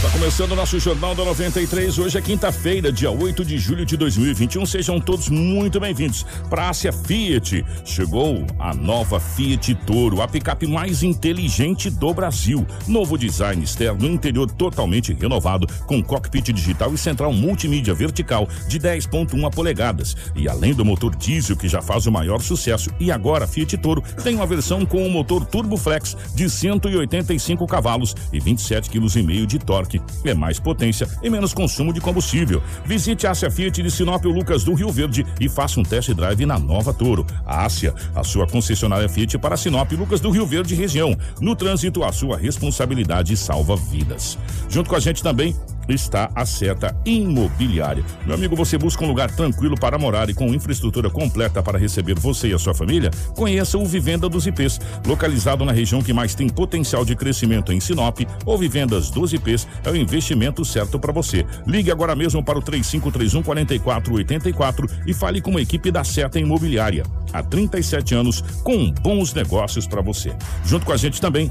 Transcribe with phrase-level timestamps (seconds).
[0.00, 1.98] Está começando o nosso Jornal da 93.
[1.98, 4.64] Hoje é quinta-feira, dia 8 de julho de 2021.
[4.64, 6.24] Sejam todos muito bem-vindos.
[6.48, 12.66] Para Ásia Fiat, chegou a nova Fiat Toro, a picape mais inteligente do Brasil.
[12.88, 19.54] Novo design externo, interior totalmente renovado, com cockpit digital e central multimídia vertical de 10,1
[19.54, 20.16] polegadas.
[20.34, 23.76] E além do motor diesel, que já faz o maior sucesso, e agora a Fiat
[23.76, 29.46] Toro tem uma versão com o motor Turbo Flex de 185 cavalos e 27,5 kg
[29.46, 29.89] de torque
[30.24, 32.62] é mais potência e menos consumo de combustível.
[32.84, 36.44] Visite a Ásia Fiat de Sinop Lucas do Rio Verde e faça um test drive
[36.44, 37.26] na nova Toro.
[37.46, 41.16] A Ásia, a sua concessionária Fiat para Sinop Lucas do Rio Verde região.
[41.40, 44.38] No trânsito, a sua responsabilidade salva vidas.
[44.68, 45.54] Junto com a gente também
[45.90, 48.04] está a Seta Imobiliária.
[48.24, 52.18] Meu amigo, você busca um lugar tranquilo para morar e com infraestrutura completa para receber
[52.18, 53.10] você e a sua família?
[53.36, 57.80] Conheça o Vivenda dos IPs, localizado na região que mais tem potencial de crescimento em
[57.80, 58.20] Sinop.
[58.44, 61.44] O Vivendas dos IPs é o investimento certo para você.
[61.66, 67.04] Ligue agora mesmo para o 3531 4484 e fale com a equipe da Seta Imobiliária.
[67.32, 70.34] Há 37 anos com bons negócios para você.
[70.64, 71.50] Junto com a gente também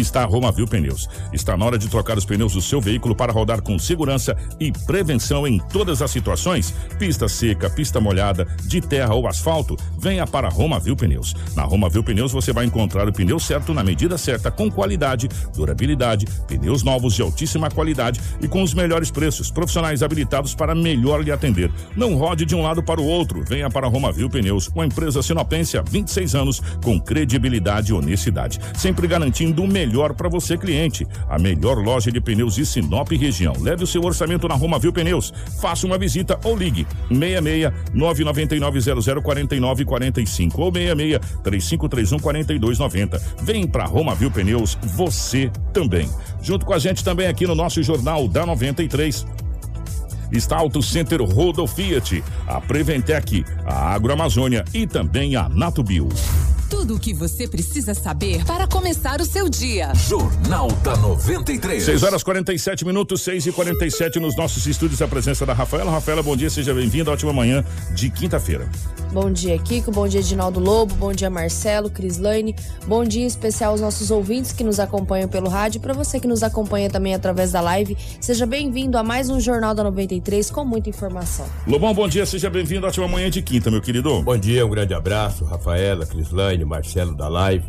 [0.00, 1.08] está a Romavil Pneus.
[1.32, 4.72] Está na hora de trocar os pneus do seu veículo para rodar com segurança e
[4.72, 6.74] prevenção em todas as situações.
[6.98, 11.34] Pista seca, pista molhada, de terra ou asfalto, venha para Romavil Pneus.
[11.54, 16.26] Na Romavil Pneus você vai encontrar o pneu certo na medida certa, com qualidade, durabilidade,
[16.48, 19.50] pneus novos de altíssima qualidade e com os melhores preços.
[19.50, 21.70] Profissionais habilitados para melhor lhe atender.
[21.96, 23.42] Não rode de um lado para o outro.
[23.46, 28.58] Venha para Romavil Pneus, uma empresa sinopense há 26 anos, com credibilidade e honestidade.
[28.76, 31.06] Sempre garantindo o melhor melhor para você, cliente.
[31.28, 33.54] A melhor loja de pneus de Sinop região.
[33.60, 35.32] Leve o seu orçamento na Roma Viu Pneus.
[35.60, 38.80] Faça uma visita ou ligue 66 999
[39.22, 43.22] 0049 45 ou 66 3531 4290.
[43.42, 46.08] Vem para Roma Viu Pneus, você também.
[46.40, 49.26] Junto com a gente também aqui no nosso Jornal da 93
[50.32, 56.08] está Auto Center Rodo Fiat, a Preventec, a Agroamazônia e também a Natubio.
[56.72, 59.92] Tudo o que você precisa saber para começar o seu dia.
[59.94, 61.84] Jornal da 93.
[61.84, 65.02] 6 horas 47 minutos, 6 e 47 nos nossos estúdios.
[65.02, 65.90] A presença da Rafaela.
[65.90, 67.10] Rafaela, bom dia, seja bem-vinda.
[67.10, 67.62] Ótima manhã
[67.94, 68.66] de quinta-feira.
[69.12, 69.92] Bom dia, Kiko.
[69.92, 70.94] Bom dia, Edinaldo Lobo.
[70.94, 72.56] Bom dia, Marcelo, Crislane.
[72.86, 75.78] Bom dia especial aos nossos ouvintes que nos acompanham pelo rádio.
[75.78, 79.74] Para você que nos acompanha também através da live, seja bem-vindo a mais um Jornal
[79.74, 80.21] da 93
[80.52, 81.46] com muita informação.
[81.66, 82.86] Lobão, bom dia, seja bem-vindo.
[82.86, 84.22] Ótima manhã de quinta, meu querido.
[84.22, 87.64] Bom dia, um grande abraço, Rafaela, Crislane, Marcelo da live,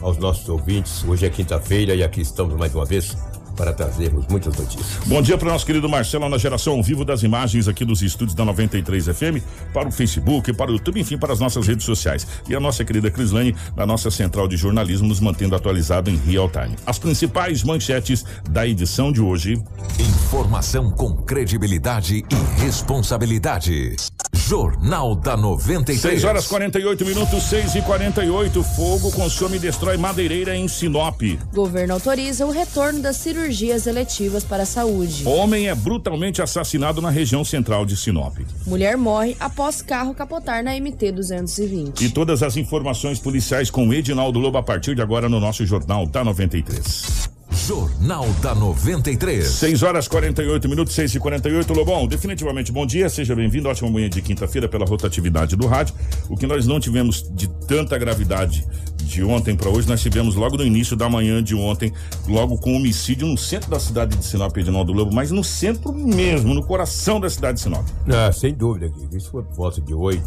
[0.00, 1.04] aos nossos ouvintes.
[1.04, 3.16] Hoje é quinta-feira e aqui estamos mais uma vez
[3.56, 4.98] para trazermos muitas notícias.
[5.06, 8.02] Bom dia para o nosso querido Marcelo na geração ao vivo das imagens aqui dos
[8.02, 9.42] estúdios da 93 FM,
[9.72, 12.26] para o Facebook, para o YouTube, enfim, para as nossas redes sociais.
[12.48, 16.48] E a nossa querida Crislane, na nossa central de jornalismo, nos mantendo atualizado em real
[16.48, 16.76] time.
[16.86, 19.62] As principais manchetes da edição de hoje.
[19.98, 23.96] Informação com credibilidade e responsabilidade.
[24.34, 26.00] Jornal da 93.
[26.00, 31.20] 6 horas 48 minutos, 6 e 48 Fogo consome e destrói madeireira em Sinop.
[31.52, 35.26] Governo autoriza o retorno das cirurgias eletivas para a saúde.
[35.26, 38.38] Homem é brutalmente assassinado na região central de Sinop.
[38.66, 42.04] Mulher morre após carro capotar na MT 220.
[42.04, 46.06] E todas as informações policiais com Edinaldo Lobo a partir de agora no nosso Jornal
[46.06, 47.30] da 93.
[47.54, 49.46] Jornal da 93.
[49.46, 53.68] 6 horas 48 minutos, 6 e 48 Lobão, definitivamente bom dia, seja bem-vindo.
[53.68, 55.94] Ótima manhã de quinta-feira pela rotatividade do rádio.
[56.28, 58.66] O que nós não tivemos de tanta gravidade
[58.96, 61.92] de ontem para hoje, nós tivemos logo no início da manhã de ontem,
[62.26, 66.54] logo com homicídio no centro da cidade de Sinop, Edinaldo Lobo, mas no centro mesmo,
[66.54, 67.86] no coração da cidade de Sinop.
[68.08, 70.22] Ah, sem dúvida, isso foi por volta de 8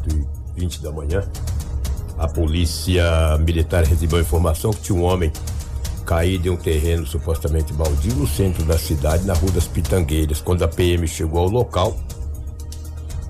[0.56, 1.24] e 20 da manhã.
[2.18, 5.32] A polícia militar recebeu a informação que tinha um homem
[6.06, 10.40] caído em um terreno supostamente baldio no centro da cidade, na Rua das Pitangueiras.
[10.40, 11.98] Quando a PM chegou ao local,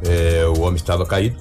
[0.06, 1.38] é, o homem estava caído.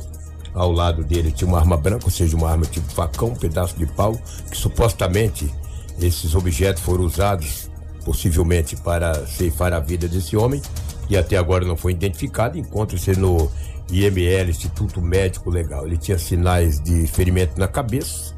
[0.54, 3.76] Ao lado dele tinha uma arma branca, ou seja, uma arma tipo facão, um pedaço
[3.76, 4.16] de pau,
[4.48, 5.52] que supostamente
[6.00, 7.68] esses objetos foram usados
[8.04, 10.62] possivelmente para ceifar a vida desse homem,
[11.08, 13.50] que até agora não foi identificado, encontra-se no
[13.90, 15.86] IML, Instituto Médico Legal.
[15.86, 18.34] Ele tinha sinais de ferimento na cabeça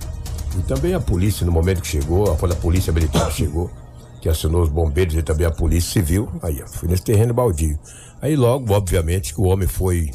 [0.58, 3.70] e também a polícia, no momento que chegou, quando a polícia militar chegou,
[4.20, 7.78] que acionou os bombeiros e também a polícia civil, aí foi nesse terreno baldio.
[8.20, 10.10] Aí logo, obviamente, que o homem foi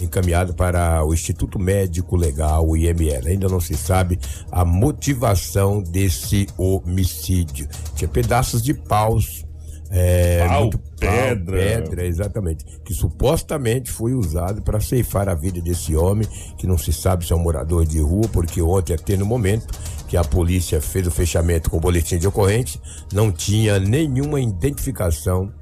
[0.00, 3.28] encaminhado para o Instituto Médico Legal, o IML.
[3.28, 4.18] Ainda não se sabe
[4.50, 7.68] a motivação desse homicídio.
[7.94, 9.44] Tinha pedaços de paus.
[9.94, 11.58] É, Pau, muito pedra.
[11.58, 12.64] pedra, exatamente.
[12.82, 17.32] Que supostamente foi usado para ceifar a vida desse homem, que não se sabe se
[17.34, 19.66] é um morador de rua, porque ontem, até no momento
[20.08, 22.80] que a polícia fez o fechamento com o boletim de ocorrência,
[23.12, 25.52] não tinha nenhuma identificação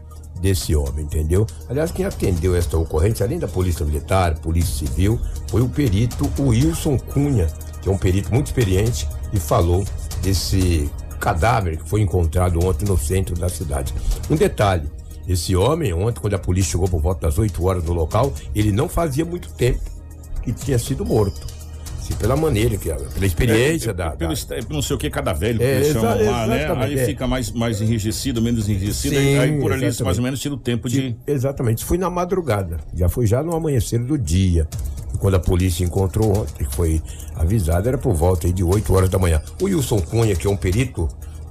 [0.41, 1.45] desse homem, entendeu?
[1.69, 6.99] Aliás, quem atendeu esta ocorrência, além da Polícia Militar, Polícia Civil, foi o perito Wilson
[6.99, 7.49] Cunha,
[7.83, 9.85] que é um perito muito experiente e falou
[10.23, 10.91] desse
[11.21, 13.95] cadáver que foi encontrado ontem no centro da cidade.
[14.31, 14.89] Um detalhe,
[15.29, 18.73] esse homem, ontem, quando a polícia chegou por volta das 8 horas no local, ele
[18.73, 19.81] não fazia muito tempo
[20.43, 21.47] que tinha sido morto.
[22.01, 25.33] Assim, pela maneira, que, pela experiência É, da, pelo, da, não sei o que, cada
[25.35, 26.67] velho, que É, exa- chamam lá, né?
[26.79, 27.05] Aí é.
[27.05, 30.55] fica mais, mais enrijecido, menos enrijecido, Sim, aí, aí por ali mais ou menos tira
[30.55, 31.15] o tempo de.
[31.27, 34.67] Exatamente, isso foi na madrugada, já foi já no amanhecer do dia.
[35.21, 37.03] Quando a polícia encontrou ontem, foi
[37.37, 39.43] avisado, era por volta de 8 horas da manhã.
[39.61, 41.09] O Wilson Cunha, que é um perito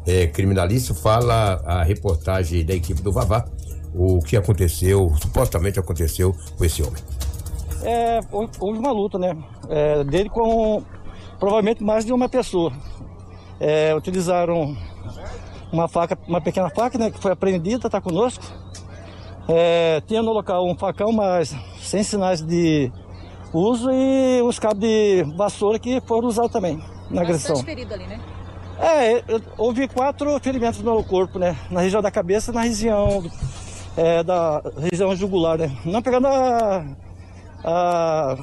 [0.08, 3.46] é, criminalista, fala a reportagem da equipe do Vavá,
[3.94, 7.02] o que aconteceu, supostamente aconteceu com esse homem.
[7.84, 9.38] É, houve uma luta, né?
[9.70, 10.84] É, dele com
[11.40, 12.74] provavelmente mais de uma pessoa.
[13.60, 14.76] É, utilizaram
[15.72, 17.12] uma faca, uma pequena faca, né?
[17.12, 18.44] Que foi apreendida, está conosco.
[19.48, 22.92] É, tinha no local um facão, mas sem sinais de
[23.54, 27.56] uso e uns cabos de vassoura que foram usados também na agressão.
[27.56, 28.20] Bastante ferido ali, né?
[28.80, 29.24] É,
[29.58, 31.56] houve quatro ferimentos no corpo, né?
[31.70, 33.24] Na região da cabeça, na região
[33.98, 35.72] é, da região jugular, né?
[35.84, 36.86] Não pegando a
[37.64, 38.38] a,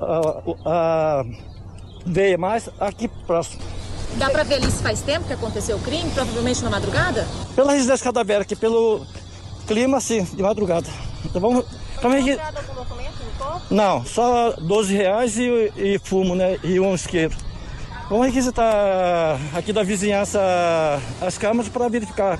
[0.00, 1.24] a, a
[2.04, 3.62] veia, mas aqui próximo.
[4.16, 7.26] Dá pra ver ali se faz tempo que aconteceu o crime, provavelmente na madrugada?
[7.54, 9.06] Pela residência cadavérica, pelo
[9.66, 10.88] clima, sim, de madrugada.
[11.24, 11.64] Então vamos.
[12.00, 12.38] Também que...
[13.70, 16.58] Não, só 12 reais e, e fumo, né?
[16.64, 17.36] E um isqueiro.
[18.08, 20.40] Vamos requisitar aqui da vizinhança
[21.20, 22.38] as câmaras para verificar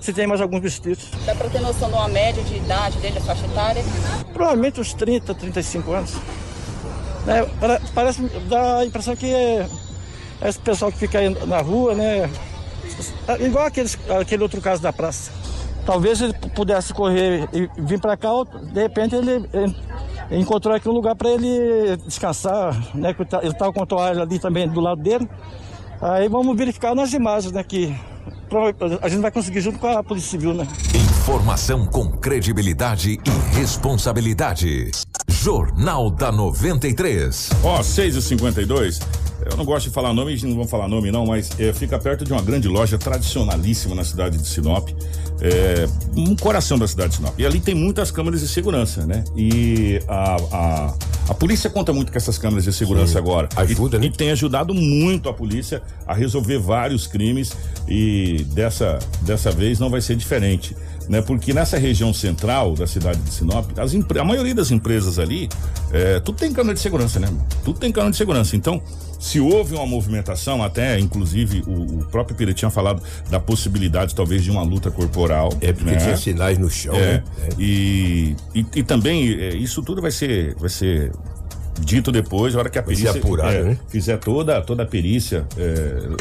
[0.00, 1.10] se tem mais alguns vestidos.
[1.24, 3.84] Dá pra ter noção de uma média de idade dele, a faixa etária?
[4.32, 6.14] Provavelmente uns 30, 35 anos.
[7.60, 9.66] Pare- parece, dá a impressão que é,
[10.40, 12.28] é esse pessoal que fica aí na rua, né?
[13.28, 15.30] É Igual aqueles, aquele outro caso da praça.
[15.86, 19.76] Talvez ele pudesse correr e vir para cá, ou, de repente ele, ele
[20.30, 23.14] encontrou aqui um lugar para ele descansar, né?
[23.42, 25.28] Ele estava com a toalha ali também do lado dele.
[26.00, 27.62] Aí vamos verificar nas imagens, né?
[27.62, 27.94] Que
[29.00, 30.66] a gente vai conseguir junto com a Polícia Civil, né?
[30.94, 34.90] Informação com credibilidade e responsabilidade.
[35.28, 37.50] Jornal da 93.
[37.64, 39.00] Ó, 6 e 52
[39.50, 42.24] Eu não gosto de falar nome, não vou falar nome não, mas é, fica perto
[42.24, 44.88] de uma grande loja tradicionalíssima na cidade de Sinop.
[45.40, 47.38] É, um coração da cidade de Sinop.
[47.38, 49.24] E ali tem muitas câmeras de segurança, né?
[49.36, 50.94] E a, a,
[51.30, 53.18] a polícia conta muito com essas câmeras de segurança Sim.
[53.18, 53.48] agora.
[53.56, 54.06] Ajuda, e, né?
[54.06, 57.52] E tem ajudado muito a polícia a resolver vários crimes
[57.88, 60.76] e dessa, dessa vez não vai ser diferente.
[61.08, 65.48] Né, porque nessa região central da cidade de Sinop, as a maioria das empresas ali,
[65.90, 67.28] é, tudo tem câmera de segurança, né?
[67.64, 68.54] Tudo tem câmera de segurança.
[68.54, 68.80] Então,
[69.22, 73.00] se houve uma movimentação, até inclusive o, o próprio Pire tinha falado
[73.30, 75.50] da possibilidade talvez de uma luta corporal.
[75.60, 75.96] É porque né?
[75.96, 77.22] tinha sinais no chão, É, né?
[77.56, 81.12] E, e, e também é, isso tudo vai ser, vai ser
[81.80, 83.78] dito depois, a hora que a perícia apurado, é, né?
[83.88, 86.16] fizer toda, toda a perícia é,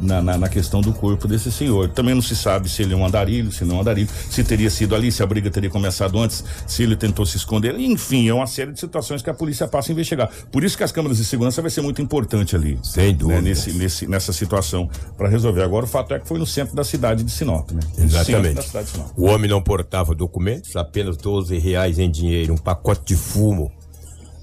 [0.00, 1.88] na, na, na questão do corpo desse senhor.
[1.88, 4.42] Também não se sabe se ele é um andarilho, se não é um andarilho, se
[4.44, 7.78] teria sido ali, se a briga teria começado antes, se ele tentou se esconder.
[7.78, 10.30] Enfim, é uma série de situações que a polícia passa a investigar.
[10.50, 12.78] Por isso que as câmeras de segurança vai ser muito importante ali.
[12.82, 13.42] Sem né, dúvida.
[13.42, 15.62] nesse, nesse, nessa situação para resolver.
[15.62, 17.80] Agora o fato é que foi no centro da cidade de Sinop, né?
[17.98, 18.62] Exatamente.
[18.62, 19.10] Sinop.
[19.16, 23.72] O homem não portava documentos, apenas 12 reais em dinheiro, um pacote de fumo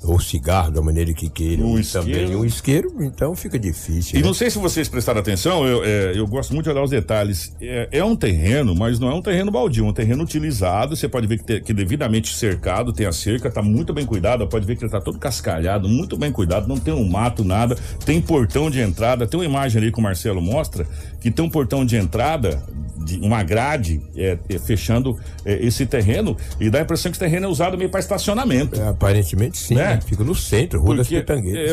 [0.03, 4.17] ou cigarro, da maneira que queira, Um também um isqueiro, então fica difícil.
[4.17, 4.27] E né?
[4.27, 7.55] não sei se vocês prestaram atenção, eu, é, eu gosto muito de olhar os detalhes.
[7.61, 10.95] É, é um terreno, mas não é um terreno baldio, é um terreno utilizado.
[10.95, 14.47] Você pode ver que, te- que devidamente cercado, tem a cerca, tá muito bem cuidado.
[14.47, 17.77] Pode ver que ele tá todo cascalhado, muito bem cuidado, não tem um mato, nada.
[18.03, 20.87] Tem portão de entrada, tem uma imagem ali que o Marcelo mostra,
[21.19, 22.63] que tem um portão de entrada
[23.05, 27.19] de uma grade é, é, fechando é, esse terreno e dá a impressão que esse
[27.19, 28.79] terreno é usado meio para estacionamento.
[28.79, 29.95] É, aparentemente sim, Né?
[29.95, 29.99] né?
[30.05, 31.71] fica no centro, Rua das Porque Pitangueiras.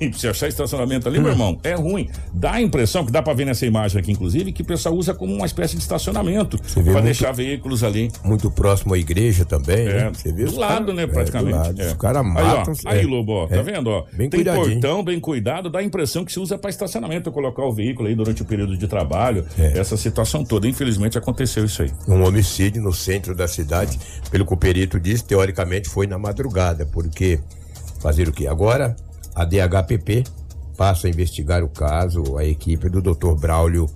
[0.00, 2.08] é, se achar estacionamento ali, meu irmão, é ruim.
[2.32, 5.14] Dá a impressão, que dá pra ver nessa imagem aqui, inclusive, que o pessoal usa
[5.14, 8.10] como uma espécie de estacionamento para deixar veículos ali.
[8.24, 10.12] Muito próximo à igreja também, É, né?
[10.14, 11.52] Você vê do lado, cara- né, é, praticamente.
[11.52, 11.80] do lado.
[11.80, 12.74] Os caras Aí, ó, matam.
[12.86, 13.04] Aí.
[13.04, 14.04] Lobo, ó, tá vendo, ó?
[14.12, 14.80] Bem Tem cuidadinho.
[14.80, 18.14] portão bem cuidado, dá a impressão que se usa para estacionamento, colocar o veículo aí
[18.14, 20.53] durante o período de trabalho, essa situação toda.
[20.62, 21.92] Infelizmente aconteceu isso aí.
[22.06, 23.98] Um homicídio no centro da cidade,
[24.30, 27.40] pelo que o perito disse, teoricamente foi na madrugada, porque
[28.00, 28.46] fazer o quê?
[28.46, 28.94] Agora,
[29.34, 30.24] a DHPP
[30.76, 33.34] passa a investigar o caso, a equipe do Dr.
[33.34, 33.88] Braulio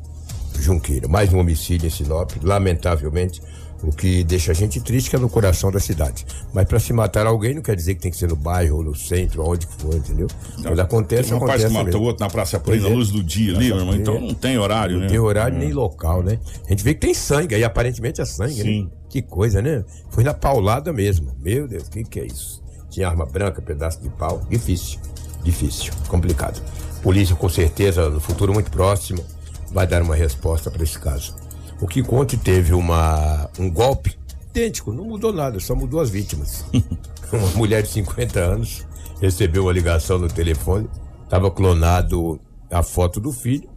[0.58, 1.08] Junqueira.
[1.08, 3.40] Mais um homicídio em Sinop, lamentavelmente,
[3.82, 6.26] o que deixa a gente triste que é no coração da cidade.
[6.52, 8.82] Mas para se matar alguém não quer dizer que tem que ser no bairro ou
[8.84, 10.26] no centro, onde que for, entendeu?
[10.62, 12.06] Quando acontece, Teve um rapaz acontece que matou mesmo.
[12.06, 12.92] outro na Praça Plena, na é.
[12.94, 13.94] luz do dia ali, meu irmão.
[13.94, 15.08] Então não tem horário, Não né?
[15.08, 15.58] tem horário É.
[15.60, 16.38] nem local, né?
[16.66, 18.82] A gente vê que tem sangue, aí aparentemente é sangue, Sim.
[18.84, 18.90] né?
[19.08, 19.84] Que coisa, né?
[20.10, 21.32] Foi na paulada mesmo.
[21.40, 22.62] Meu Deus, o que, que é isso?
[22.90, 24.42] Tinha arma branca, pedaço de pau.
[24.50, 24.98] Difícil.
[25.44, 25.92] Difícil.
[26.08, 26.60] Complicado.
[27.02, 29.24] Polícia, com certeza, no futuro muito próximo,
[29.72, 31.34] vai dar uma resposta para esse caso.
[31.80, 34.18] O que conte teve uma, um golpe
[34.50, 36.64] idêntico, não mudou nada, só mudou as vítimas.
[37.32, 38.86] uma mulher de 50 anos
[39.20, 40.88] recebeu uma ligação no telefone,
[41.24, 43.68] estava clonado a foto do filho,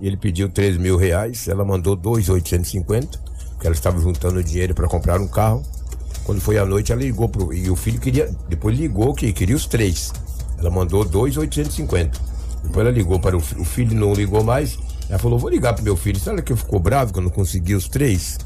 [0.00, 3.18] ele pediu 3 mil reais, ela mandou 2,850,
[3.50, 5.62] porque ela estava juntando dinheiro para comprar um carro.
[6.24, 7.52] Quando foi à noite, ela ligou pro.
[7.52, 8.28] E o filho queria.
[8.48, 10.12] Depois ligou que queria os três.
[10.58, 12.20] Ela mandou 2,850.
[12.64, 14.78] Depois ela ligou para o, o filho, não ligou mais.
[15.12, 16.18] Ela falou: vou ligar pro meu filho.
[16.18, 18.38] Será que ficou bravo eu não consegui os três?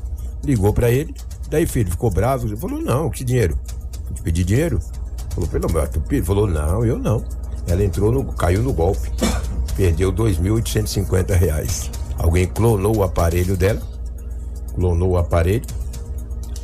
[0.44, 1.14] Ligou para ele.
[1.48, 2.48] Daí, filho, ficou bravo.
[2.48, 3.56] Ele falou: não, que dinheiro?
[4.08, 4.80] Eu te pedi dinheiro?
[5.32, 6.26] Falou, pelo amor de Deus.
[6.26, 7.24] Falou, não, eu não.
[7.68, 8.24] Ela entrou no.
[8.32, 9.08] caiu no golpe.
[9.76, 11.88] Perdeu 2.850 reais.
[12.18, 13.80] Alguém clonou o aparelho dela.
[14.74, 15.64] Clonou o aparelho.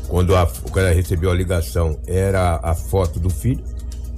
[0.08, 3.62] Quando a, quando ela recebeu a ligação, era a foto do filho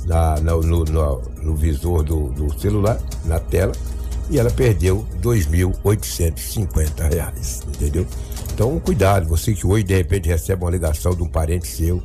[0.06, 3.72] na, na- no, no- no visor do, do celular, na tela,
[4.30, 8.06] e ela perdeu 2.850 reais, entendeu?
[8.52, 12.02] Então, cuidado, você que hoje de repente recebe uma ligação de um parente seu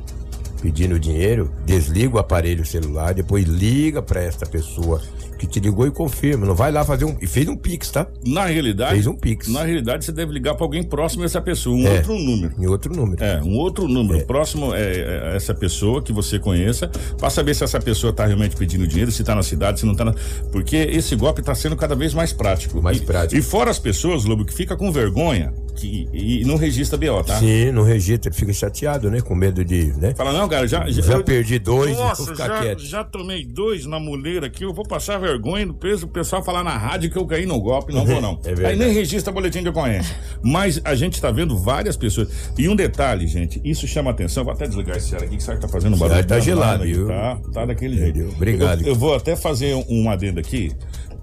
[0.60, 5.00] pedindo dinheiro, desliga o aparelho celular, depois liga para esta pessoa
[5.40, 6.44] que te ligou e confirma.
[6.44, 7.16] Não vai lá fazer um.
[7.20, 8.06] E fez um Pix, tá?
[8.26, 8.92] Na realidade.
[8.92, 9.48] Fez um Pix.
[9.48, 11.96] Na realidade, você deve ligar para alguém próximo a essa pessoa, um É.
[11.96, 12.54] outro número.
[12.58, 13.24] Em outro número.
[13.24, 17.64] É, um outro número próximo é, é essa pessoa que você conheça, para saber se
[17.64, 20.14] essa pessoa tá realmente pedindo dinheiro, se tá na cidade, se não tá na...
[20.52, 22.82] Porque esse golpe tá sendo cada vez mais prático.
[22.82, 23.38] Mais e, prático.
[23.38, 27.38] E fora as pessoas, Lobo, que fica com vergonha que, e, não registra BO, tá?
[27.38, 29.20] Sim, não registra, ele fica chateado, né?
[29.20, 29.92] Com medo de.
[29.98, 30.14] Né?
[30.16, 30.88] Fala, não, cara, já.
[30.90, 32.82] Já eu- perdi dois, Nossa, vou ficar já, quieto.
[32.84, 36.62] já tomei dois na muleira aqui, eu vou passar vergonha no peso, o pessoal falar
[36.64, 38.40] na rádio que eu caí no golpe, não vou não.
[38.44, 38.66] É.
[38.68, 40.14] Aí nem registra boletim de ocorrência.
[40.42, 42.28] Mas a gente tá vendo várias pessoas.
[42.58, 44.44] E um detalhe, gente, isso chama atenção.
[44.44, 46.18] Vou até desligar esse ar aqui, que sabe que tá fazendo Esse barulho.
[46.18, 47.06] ar tá gelado, viu?
[47.06, 48.20] Tá, tá daquele jeito.
[48.34, 48.82] Obrigado.
[48.82, 50.72] Eu, eu vou até fazer um, um adendo aqui.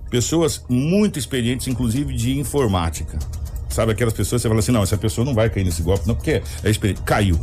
[0.09, 3.19] Pessoas muito experientes, inclusive de informática.
[3.77, 6.15] Sabe aquelas pessoas, você fala assim, não, essa pessoa não vai cair nesse golpe, não,
[6.15, 6.99] porque é experiente.
[7.03, 7.39] Caiu.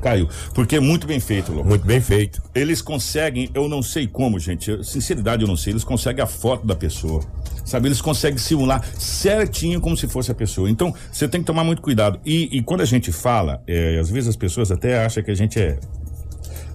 [0.00, 0.26] Caiu.
[0.54, 1.68] Porque é muito bem feito, Lobo.
[1.68, 2.42] Muito bem feito.
[2.54, 6.26] Eles conseguem, eu não sei como, gente, eu- sinceridade eu não sei, eles conseguem a
[6.26, 7.22] foto da pessoa.
[7.66, 10.70] Sabe, eles conseguem simular certinho como se fosse a pessoa.
[10.70, 12.18] Então, você tem que tomar muito cuidado.
[12.24, 15.34] E, e quando a gente fala, é, às vezes as pessoas até acham que a
[15.36, 15.78] gente é,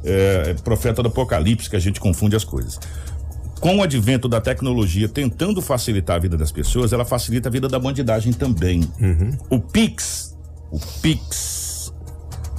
[0.04, 2.80] é, profeta do apocalipse, que a gente confunde as coisas.
[3.60, 7.68] Com o advento da tecnologia tentando facilitar a vida das pessoas, ela facilita a vida
[7.68, 8.82] da bandidagem também.
[9.50, 10.38] O Pix,
[10.72, 11.94] o Pix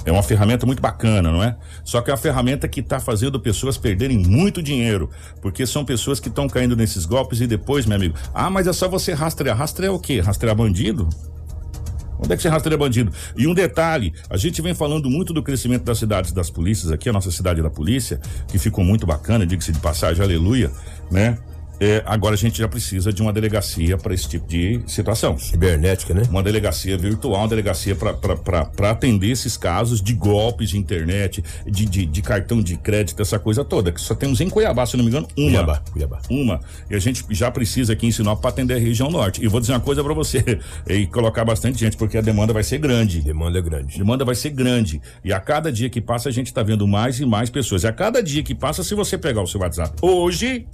[0.05, 1.55] é uma ferramenta muito bacana, não é?
[1.83, 5.09] Só que é uma ferramenta que está fazendo pessoas perderem muito dinheiro,
[5.41, 8.73] porque são pessoas que estão caindo nesses golpes e depois, meu amigo, ah, mas é
[8.73, 9.57] só você rastrear.
[9.57, 10.19] Rastrear o quê?
[10.19, 11.07] Rastrear bandido?
[12.19, 13.11] Onde é que você rastreia bandido?
[13.35, 17.09] E um detalhe, a gente vem falando muito do crescimento das cidades das polícias aqui,
[17.09, 20.69] a nossa cidade da polícia, que ficou muito bacana, diga-se de passagem, aleluia,
[21.09, 21.37] né?
[21.79, 25.37] É, agora a gente já precisa de uma delegacia para esse tipo de situação.
[25.37, 26.23] Cibernética, né?
[26.29, 32.05] Uma delegacia virtual, uma delegacia para atender esses casos de golpes de internet, de, de,
[32.05, 33.91] de cartão de crédito, essa coisa toda.
[33.91, 35.49] Que só temos em Cuiabá, se não me engano, uma.
[35.49, 36.19] Cuiabá, Cuiabá.
[36.29, 36.59] Uma.
[36.89, 39.43] E a gente já precisa aqui em Sinop para atender a região norte.
[39.43, 42.63] E vou dizer uma coisa para você, e colocar bastante gente, porque a demanda vai
[42.63, 43.21] ser grande.
[43.21, 43.97] Demanda grande.
[43.97, 45.01] Demanda vai ser grande.
[45.23, 47.83] E a cada dia que passa, a gente está vendo mais e mais pessoas.
[47.83, 50.67] E a cada dia que passa, se você pegar o seu WhatsApp hoje,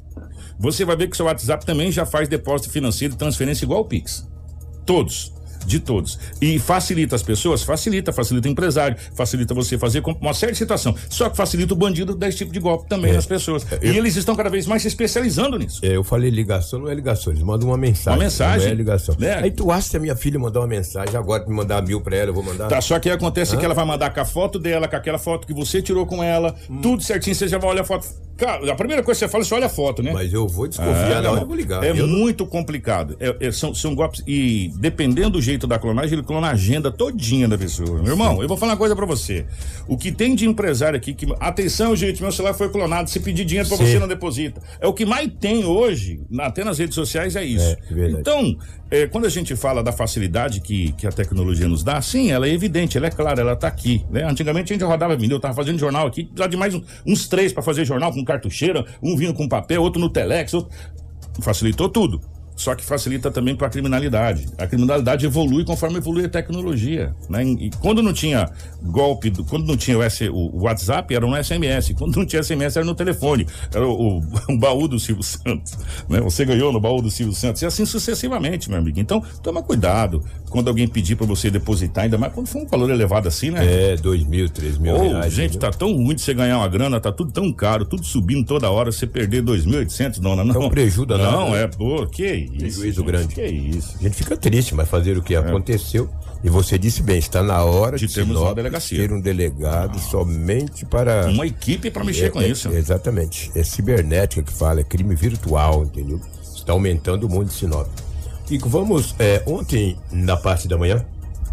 [0.57, 3.81] você vai ver que o seu WhatsApp também já faz depósito financeiro e transferência igual
[3.81, 4.27] o Pix.
[4.85, 5.33] Todos.
[5.65, 6.17] De todos.
[6.41, 7.63] E facilita as pessoas?
[7.63, 10.95] Facilita, facilita o empresário, facilita você fazer uma série de situação.
[11.09, 13.15] Só que facilita o bandido desse tipo de golpe também É.
[13.15, 13.65] nas pessoas.
[13.81, 15.79] Eu- E eles estão cada vez mais se especializando nisso.
[15.83, 18.17] É, eu falei ligação, não é ligação, eles mandam uma mensagem.
[18.19, 18.65] Uma mensagem.
[18.67, 19.15] Não é ligação.
[19.19, 19.33] Né?
[19.35, 22.15] Aí tu acha que a minha filha mandar uma mensagem, agora me mandar mil pra
[22.15, 22.67] ela, eu vou mandar.
[22.67, 23.57] Tá, só que aí acontece Hã?
[23.59, 26.23] que ela vai mandar com a foto dela, com aquela foto que você tirou com
[26.23, 26.81] ela, Hum.
[26.81, 28.07] tudo certinho, você já vai olhar a foto.
[28.37, 30.11] Cara, a primeira coisa que você fala é você olha a foto, né?
[30.11, 31.81] Mas eu vou desconfiar na hora, eu vou ligar.
[31.85, 33.15] É Eu não- muito complicado.
[33.17, 34.21] É- é- são, são golpes.
[34.27, 38.01] E dependendo do jeito da clonagem, ele clona a agenda todinha da pessoa.
[38.01, 39.45] Meu irmão, eu vou falar uma coisa pra você.
[39.87, 41.25] O que tem de empresário aqui que.
[41.39, 43.09] Atenção, gente, meu celular foi clonado.
[43.09, 43.85] Se pedir dinheiro pra Sim.
[43.85, 44.61] você, não deposita.
[44.81, 47.65] É o que mais tem hoje, na- até nas redes sociais, é isso.
[47.65, 48.21] É, verdade.
[48.21, 48.57] Então,
[48.91, 52.47] é, quando a gente fala da facilidade que, que a tecnologia nos dá, sim, ela
[52.47, 54.05] é evidente, ela é clara, ela tá aqui.
[54.11, 54.23] Né?
[54.23, 57.27] Antigamente a gente rodava vinil, eu tava fazendo jornal aqui, precisava de mais um- uns
[57.27, 60.71] três pra fazer jornal com cartucheira, um vindo com papel, outro no telex, outro...
[61.41, 62.21] facilitou tudo.
[62.55, 64.47] Só que facilita também para a criminalidade.
[64.57, 67.13] A criminalidade evolui conforme evolui a tecnologia.
[67.29, 67.43] Né?
[67.43, 68.49] E quando não tinha
[68.81, 71.93] golpe, do- quando não tinha o, S- o WhatsApp, era no SMS.
[71.93, 73.45] Quando não tinha SMS, era no telefone.
[73.73, 74.19] Era o-
[74.49, 75.77] o baú do Silvio Santos.
[76.07, 76.21] Né?
[76.21, 77.61] Você ganhou no baú do Silvio Santos.
[77.61, 78.99] E assim sucessivamente, meu amigo.
[78.99, 82.89] Então, toma cuidado quando alguém pedir para você depositar, ainda mais quando for um valor
[82.89, 83.93] elevado assim, né?
[83.93, 85.33] É, dois mil, três mil Ô, reais.
[85.33, 88.45] gente, tá tão ruim de você ganhar uma grana, tá tudo tão caro, tudo subindo
[88.45, 90.55] toda hora, você perder 2.800, dona, não.
[90.55, 91.63] É um prejuízo danado, Não, né?
[91.63, 92.57] é, pô, que isso.
[92.57, 93.35] Prejuízo gente, grande.
[93.35, 93.95] Que isso.
[93.99, 96.09] A gente fica triste, mas fazer o que aconteceu.
[96.43, 98.99] E você disse bem, está na hora De de, termos Sinop uma delegacia.
[98.99, 101.25] ter um delegado somente para.
[101.27, 102.69] Uma equipe para mexer É, com é, isso.
[102.69, 103.51] Exatamente.
[103.55, 106.21] É cibernética que fala, é crime virtual, entendeu?
[106.55, 107.87] Está aumentando o mundo de Sinop.
[108.49, 111.03] E vamos, é, ontem, na parte da manhã,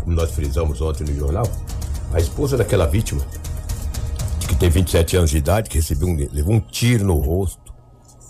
[0.01, 1.49] como nós frisamos ontem no jornal,
[2.13, 3.25] a esposa daquela vítima,
[4.47, 7.73] que tem 27 anos de idade, que recebeu um, levou um tiro no rosto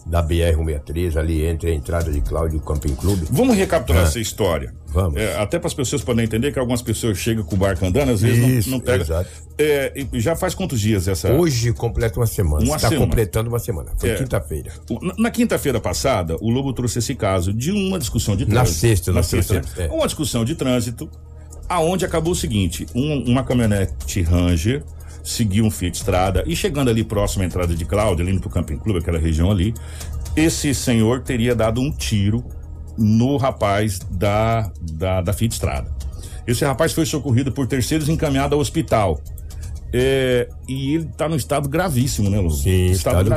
[0.07, 3.27] da BR-163, ali entre a entrada de Cláudio e o Camping Clube.
[3.31, 4.07] Vamos recapitular Ah.
[4.07, 4.73] essa história.
[4.93, 5.21] Vamos.
[5.21, 8.11] É, até para as pessoas poderem entender que algumas pessoas chegam com o barco andando,
[8.11, 9.03] às vezes Isso, não, não pega.
[9.03, 9.31] exato.
[9.59, 11.33] É, já faz quantos dias essa?
[11.33, 12.65] Hoje completa uma semana.
[12.65, 13.07] Uma Está semana.
[13.07, 13.91] completando uma semana.
[13.97, 14.15] Foi É.
[14.17, 14.73] quinta-feira.
[15.01, 18.79] Na, na quinta-feira passada, o Lobo trouxe esse caso de uma discussão de Na trânsito.
[18.81, 19.61] sexta, na nós sexta, né?
[19.61, 19.95] trouxemos, é.
[19.97, 21.09] Uma discussão de trânsito,
[21.69, 24.83] aonde acabou o seguinte: um- uma caminhonete Ranger
[25.25, 28.77] seguiu um Fiat Estrada e chegando ali próximo à entrada de Cláudia, ali no Camping
[28.77, 29.73] Clube, aquela região ali,
[30.35, 32.45] esse senhor teria dado um tiro
[32.99, 35.91] no rapaz da, da, da Fiat Estrada.
[36.47, 39.21] Esse rapaz foi socorrido por terceiros e encaminhado ao hospital.
[39.93, 42.51] É, e ele tá num estado gravíssimo, né, Lu?
[42.51, 43.31] Sim, estado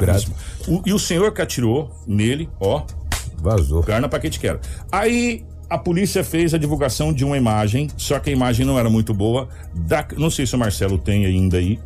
[0.67, 2.83] O- e o senhor que atirou nele, ó,
[3.37, 3.83] Vazou.
[3.83, 4.59] Carna pra que te quero.
[4.91, 8.89] Aí a polícia fez a divulgação de uma imagem, só que a imagem não era
[8.89, 9.49] muito boa.
[9.73, 11.77] Da, não sei se o Marcelo tem ainda aí.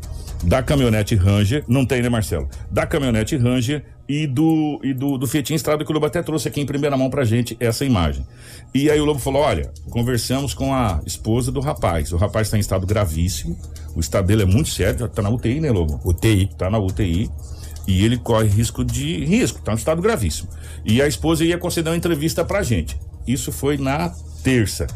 [0.44, 2.48] Da caminhonete Ranger, não tem, né, Marcelo?
[2.72, 6.48] Da caminhonete Ranger e do, e do, do Fiatinho Estrada, que o Lobo até trouxe
[6.48, 8.26] aqui em primeira mão pra gente essa imagem.
[8.74, 12.12] E aí o Lobo falou: olha, conversamos com a esposa do rapaz.
[12.12, 13.56] O rapaz está em estado gravíssimo.
[13.96, 16.02] O estado dele é muito sério, tá na UTI, né, Lobo?
[16.04, 16.50] UTI.
[16.58, 17.30] Tá na UTI.
[17.88, 20.50] E ele corre risco de risco, tá no estado gravíssimo.
[20.84, 22.98] E a esposa ia conceder uma entrevista pra gente.
[23.30, 24.12] Isso foi na
[24.44, 24.88] terça.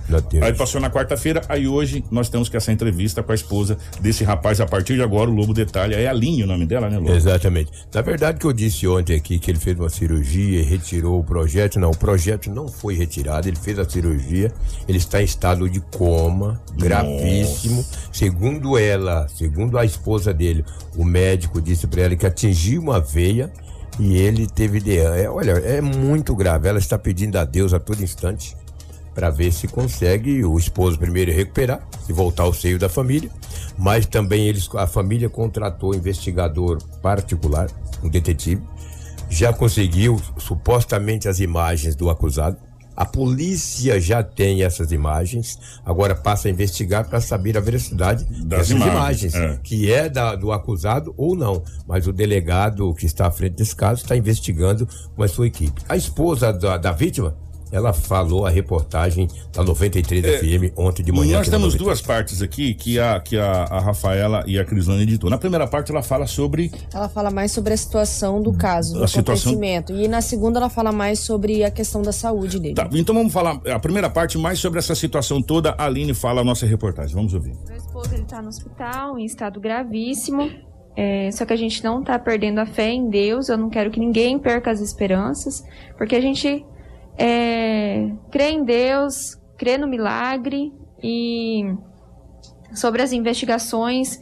[0.41, 4.23] Aí passou na quarta-feira, aí hoje nós temos que essa entrevista com a esposa desse
[4.23, 4.59] rapaz.
[4.59, 5.95] A partir de agora, o Lobo detalha.
[5.95, 7.13] É Alinho o nome dela, né, Lobo?
[7.13, 7.71] Exatamente.
[7.93, 11.23] Na verdade, que eu disse ontem aqui que ele fez uma cirurgia e retirou o
[11.23, 11.79] projeto.
[11.79, 14.51] Não, o projeto não foi retirado, ele fez a cirurgia,
[14.87, 17.85] ele está em estado de coma, gravíssimo.
[18.11, 20.65] Segundo ela, segundo a esposa dele,
[20.97, 23.51] o médico disse para ela que atingiu uma veia
[23.99, 26.67] e ele teve de, é, olha, é muito grave.
[26.67, 28.55] Ela está pedindo a Deus a todo instante
[29.13, 33.29] para ver se consegue o esposo primeiro recuperar e voltar ao seio da família,
[33.77, 37.69] mas também eles a família contratou um investigador particular,
[38.03, 38.61] um detetive,
[39.29, 42.57] já conseguiu supostamente as imagens do acusado.
[42.95, 48.67] A polícia já tem essas imagens, agora passa a investigar para saber a veracidade Das
[48.67, 49.59] dessas imagens, imagens, é.
[49.63, 51.63] que é da, do acusado ou não.
[51.87, 55.81] Mas o delegado que está à frente desse caso está investigando com a sua equipe.
[55.89, 57.35] A esposa da, da vítima,
[57.73, 61.33] ela falou a reportagem da 93 FM ontem de manhã.
[61.33, 61.83] É, Nós temos 93.
[61.83, 65.29] duas partes aqui que a, que a, a Rafaela e a Crislane editou.
[65.29, 69.03] Na primeira parte, ela fala sobre Ela fala mais sobre a situação do caso, do
[69.03, 69.93] A situação- acontecimento.
[69.93, 72.75] E na segunda ela fala mais sobre a questão da saúde dele.
[72.75, 75.71] Tá, então vamos falar a primeira parte mais sobre essa situação toda.
[75.77, 77.15] A Aline fala a nossa reportagem.
[77.15, 77.53] Vamos ouvir.
[77.67, 80.49] Meu esposo ele tá no hospital em estado gravíssimo.
[80.95, 83.49] É, só que a gente não tá perdendo a fé em Deus.
[83.49, 85.63] Eu não quero que ninguém perca as esperanças,
[85.97, 86.63] porque a gente
[87.17, 90.71] é, crê em Deus, crê no milagre
[91.01, 91.63] e
[92.73, 94.19] sobre as investigações.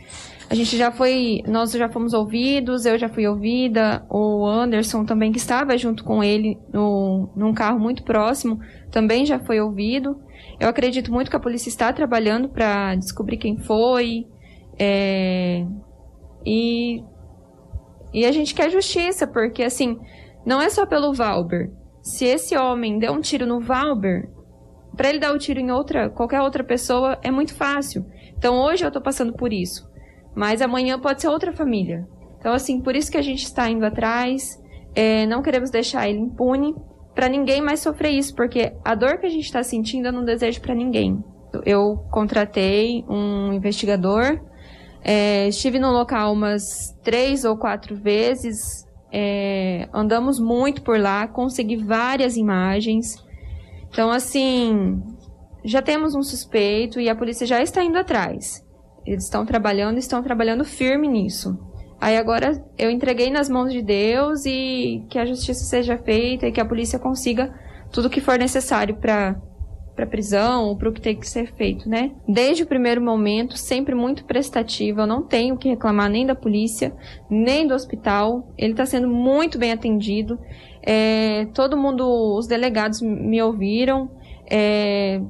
[0.50, 5.32] A gente já foi, nós já fomos ouvidos, eu já fui ouvida, o Anderson também
[5.32, 8.60] que estava junto com ele no, num carro muito próximo,
[8.92, 10.20] também já foi ouvido.
[10.60, 14.28] Eu acredito muito que a polícia está trabalhando para descobrir quem foi.
[14.78, 15.66] É,
[16.46, 17.02] e,
[18.14, 19.98] e a gente quer justiça, porque assim,
[20.46, 21.72] não é só pelo Valber.
[22.02, 24.30] Se esse homem deu um tiro no Valber,
[24.96, 28.06] para ele dar o tiro em outra, qualquer outra pessoa é muito fácil.
[28.38, 29.90] Então hoje eu estou passando por isso,
[30.36, 32.08] mas amanhã pode ser outra família.
[32.40, 34.60] Então assim, por isso que a gente está indo atrás.
[34.94, 36.76] É, não queremos deixar ele impune
[37.16, 40.26] para ninguém mais sofrer isso, porque a dor que a gente está sentindo eu não
[40.26, 41.24] desejo para ninguém.
[41.66, 44.40] Eu contratei um investigador,
[45.04, 51.76] é, estive no local umas três ou quatro vezes, é, andamos muito por lá, consegui
[51.76, 53.16] várias imagens.
[53.90, 55.02] Então, assim,
[55.64, 58.66] já temos um suspeito e a polícia já está indo atrás.
[59.06, 61.58] Eles estão trabalhando, estão trabalhando firme nisso.
[62.00, 66.52] Aí agora eu entreguei nas mãos de Deus e que a justiça seja feita e
[66.52, 67.54] que a polícia consiga
[67.92, 69.40] tudo que for necessário para
[70.02, 72.12] para prisão ou para o que tem que ser feito, né?
[72.28, 76.92] Desde o primeiro momento, sempre muito prestativa, eu não tenho que reclamar nem da polícia,
[77.30, 78.52] nem do hospital.
[78.58, 80.40] Ele está sendo muito bem atendido.
[80.82, 82.04] É, todo mundo,
[82.36, 84.10] os delegados me ouviram.
[84.50, 85.22] É,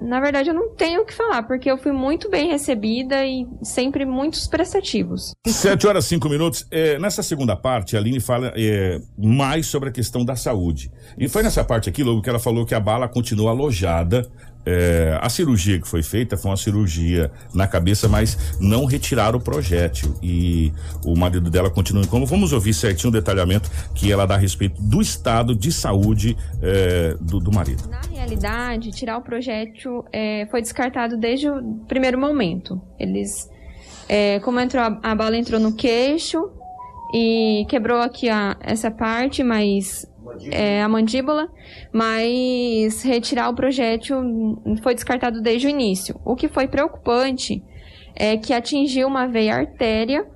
[0.00, 3.46] na verdade, eu não tenho o que falar, porque eu fui muito bem recebida e
[3.62, 5.32] sempre muitos prestativos.
[5.46, 6.66] Sete horas cinco minutos.
[6.70, 10.90] É, nessa segunda parte, a Aline fala é, mais sobre a questão da saúde.
[11.18, 14.28] E foi nessa parte aqui, Lobo, que ela falou que a bala continua alojada
[14.66, 19.40] é, a cirurgia que foi feita foi uma cirurgia na cabeça, mas não retiraram o
[19.40, 20.14] projétil.
[20.20, 20.72] E
[21.04, 22.26] o marido dela continua em coma.
[22.26, 27.16] Vamos ouvir certinho o detalhamento que ela dá a respeito do estado de saúde é,
[27.20, 27.88] do, do, marido.
[27.88, 32.80] Na realidade, tirar o projétil é, foi descartado desde o primeiro momento.
[32.98, 33.48] Eles,
[34.08, 36.50] é, como entrou a, a bala entrou no queixo
[37.14, 40.04] e quebrou aqui a, essa parte, mas
[40.50, 41.48] é, a mandíbula,
[41.92, 44.16] mas retirar o projétil
[44.82, 46.20] foi descartado desde o início.
[46.24, 47.62] O que foi preocupante
[48.14, 50.26] é que atingiu uma veia artéria,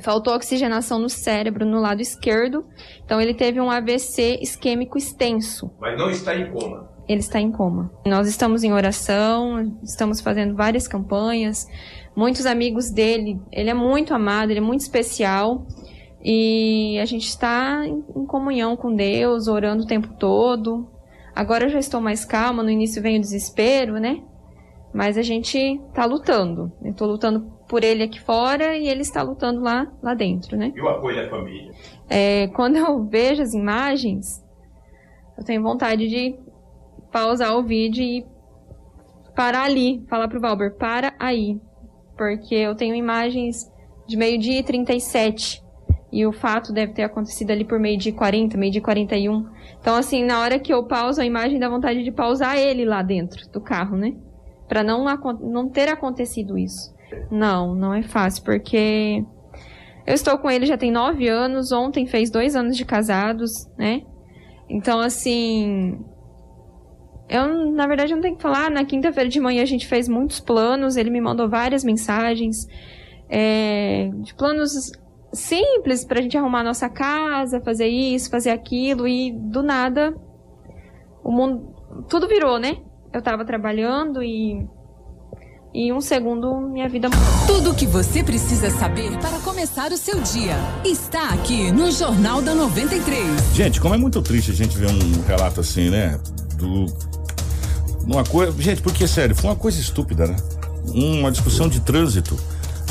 [0.00, 2.64] faltou oxigenação no cérebro no lado esquerdo,
[3.04, 5.70] então ele teve um AVC isquêmico extenso.
[5.80, 6.90] Mas não está em coma.
[7.06, 7.92] Ele está em coma.
[8.06, 11.66] Nós estamos em oração, estamos fazendo várias campanhas.
[12.16, 15.66] Muitos amigos dele, ele é muito amado, ele é muito especial.
[16.24, 20.88] E a gente está em, comunhão com Deus, orando o tempo todo.
[21.34, 24.22] Agora eu já estou mais calma, no início vem o desespero, né?
[24.92, 26.72] Mas a gente está lutando.
[26.82, 30.72] Eu estou lutando por ele aqui fora e ele está lutando lá, lá dentro, né?
[30.74, 31.72] E o apoio da família?
[32.08, 34.42] É, quando eu vejo as imagens,
[35.36, 36.38] eu tenho vontade de
[37.12, 38.24] pausar o vídeo e
[39.36, 41.60] parar ali, falar pro Valber, para aí.
[42.16, 43.70] Porque eu tenho imagens
[44.06, 45.63] de meio-dia e 37
[46.14, 49.48] e o fato deve ter acontecido ali por meio de 40, meio de 41.
[49.80, 53.02] Então, assim, na hora que eu pauso a imagem, dá vontade de pausar ele lá
[53.02, 54.14] dentro do carro, né?
[54.68, 55.04] Para não,
[55.40, 56.94] não ter acontecido isso.
[57.32, 59.24] Não, não é fácil, porque
[60.06, 64.02] eu estou com ele já tem nove anos, ontem fez dois anos de casados, né?
[64.70, 65.98] Então, assim.
[67.28, 68.70] Eu, na verdade, não tenho que falar.
[68.70, 72.68] Na quinta-feira de manhã a gente fez muitos planos, ele me mandou várias mensagens.
[73.28, 74.92] É, de planos
[75.34, 80.14] simples pra gente arrumar a nossa casa, fazer isso, fazer aquilo e do nada
[81.24, 81.74] o mundo
[82.08, 82.76] tudo virou, né?
[83.12, 84.66] Eu tava trabalhando e
[85.76, 87.08] e um segundo minha vida
[87.48, 92.40] Tudo o que você precisa saber para começar o seu dia está aqui no Jornal
[92.40, 93.24] da 93.
[93.54, 96.20] Gente, como é muito triste a gente ver um relato assim, né?
[96.56, 96.86] Do
[98.06, 100.36] uma coisa, gente, porque sério, foi uma coisa estúpida, né?
[100.94, 102.36] Uma discussão de trânsito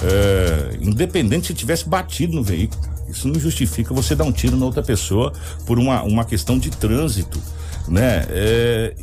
[0.03, 2.81] é, independente se tivesse batido no veículo.
[3.07, 5.31] Isso não justifica você dar um tiro na outra pessoa
[5.65, 7.39] por uma, uma questão de trânsito,
[7.87, 8.25] né?
[8.29, 8.95] É,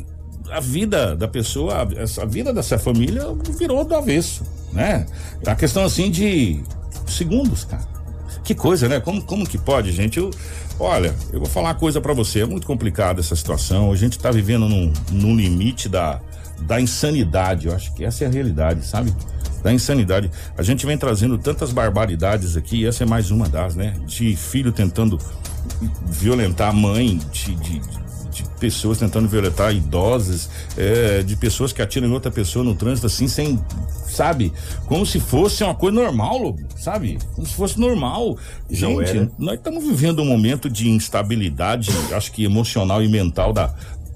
[0.51, 3.23] a vida da pessoa, a, a vida dessa família
[3.57, 5.05] virou do avesso, né?
[5.45, 6.61] A questão assim de
[7.07, 7.89] segundos, cara.
[8.43, 8.99] Que coisa, né?
[8.99, 10.17] Como, como que pode, gente?
[10.17, 10.31] Eu,
[10.79, 12.41] olha, eu vou falar uma coisa para você.
[12.41, 13.91] É muito complicada essa situação.
[13.91, 16.19] A gente tá vivendo num, num limite da,
[16.61, 17.67] da insanidade.
[17.67, 19.13] Eu acho que essa é a realidade, sabe?
[19.63, 20.29] Da insanidade.
[20.57, 23.95] A gente vem trazendo tantas barbaridades aqui, e essa é mais uma das, né?
[24.05, 25.19] De filho tentando
[26.07, 27.81] violentar a mãe, de, de,
[28.31, 33.07] de pessoas tentando violentar idosas, é, de pessoas que atiram em outra pessoa no trânsito
[33.07, 33.59] assim, sem,
[34.07, 34.51] sabe?
[34.85, 37.19] Como se fosse uma coisa normal, sabe?
[37.35, 38.37] Como se fosse normal.
[38.69, 43.73] Gente, nós estamos vivendo um momento de instabilidade, acho que emocional e mental da,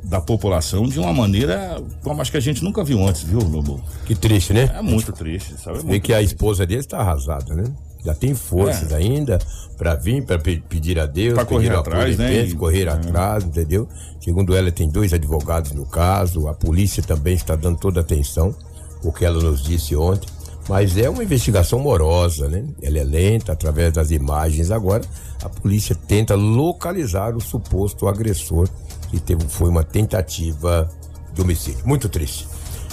[0.10, 3.82] da população de uma maneira como acho que a gente nunca viu antes, viu, Lobo?
[4.06, 4.70] Que triste, né?
[4.76, 5.78] É muito triste, sabe?
[5.80, 6.34] É Vê muito que a triste.
[6.34, 7.64] esposa dele está arrasada, né?
[8.04, 8.96] Já tem forças É.
[8.96, 9.40] ainda
[9.78, 12.46] para vir, para pedir a Deus, Pra correr atrás, né?
[12.46, 12.90] E- correr é.
[12.92, 13.88] atrás, entendeu?
[14.22, 18.56] Segundo ela, tem dois advogados no caso, a polícia também está dando toda a atenção,
[19.04, 20.28] o que ela nos disse ontem.
[20.70, 22.64] Mas é uma investigação morosa, né?
[22.82, 24.72] Ela é lenta, através das imagens.
[24.72, 25.04] Agora,
[25.44, 28.68] a polícia tenta localizar o suposto agressor,
[29.16, 30.90] que teve, foi uma tentativa
[31.34, 31.86] de homicídio.
[31.86, 32.48] Muito triste.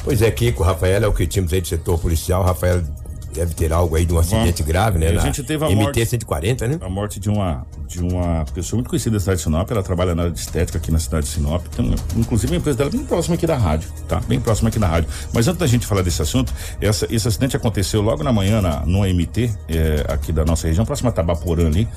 [0.04, 2.42] Pois é, Kiko, Rafael é o que tínhamos aí do setor policial.
[2.42, 2.82] Rafael
[3.32, 5.08] deve ter algo aí de um acidente grave, né?
[5.08, 6.78] A gente teve a MT morte- 140, né?
[6.80, 10.14] A morte de uma, de uma pessoa muito conhecida da cidade de Sinop, ela trabalha
[10.14, 11.64] na área de estética aqui na cidade de Sinop.
[11.68, 14.20] Tem, inclusive a empresa dela é bem próxima aqui da rádio, tá?
[14.28, 15.08] Bem próxima aqui da rádio.
[15.32, 18.84] Mas antes da gente falar desse assunto, essa, esse acidente aconteceu logo na manhã na,
[18.86, 21.88] no AMT, é, aqui da nossa região, próxima a Tabaporã ali.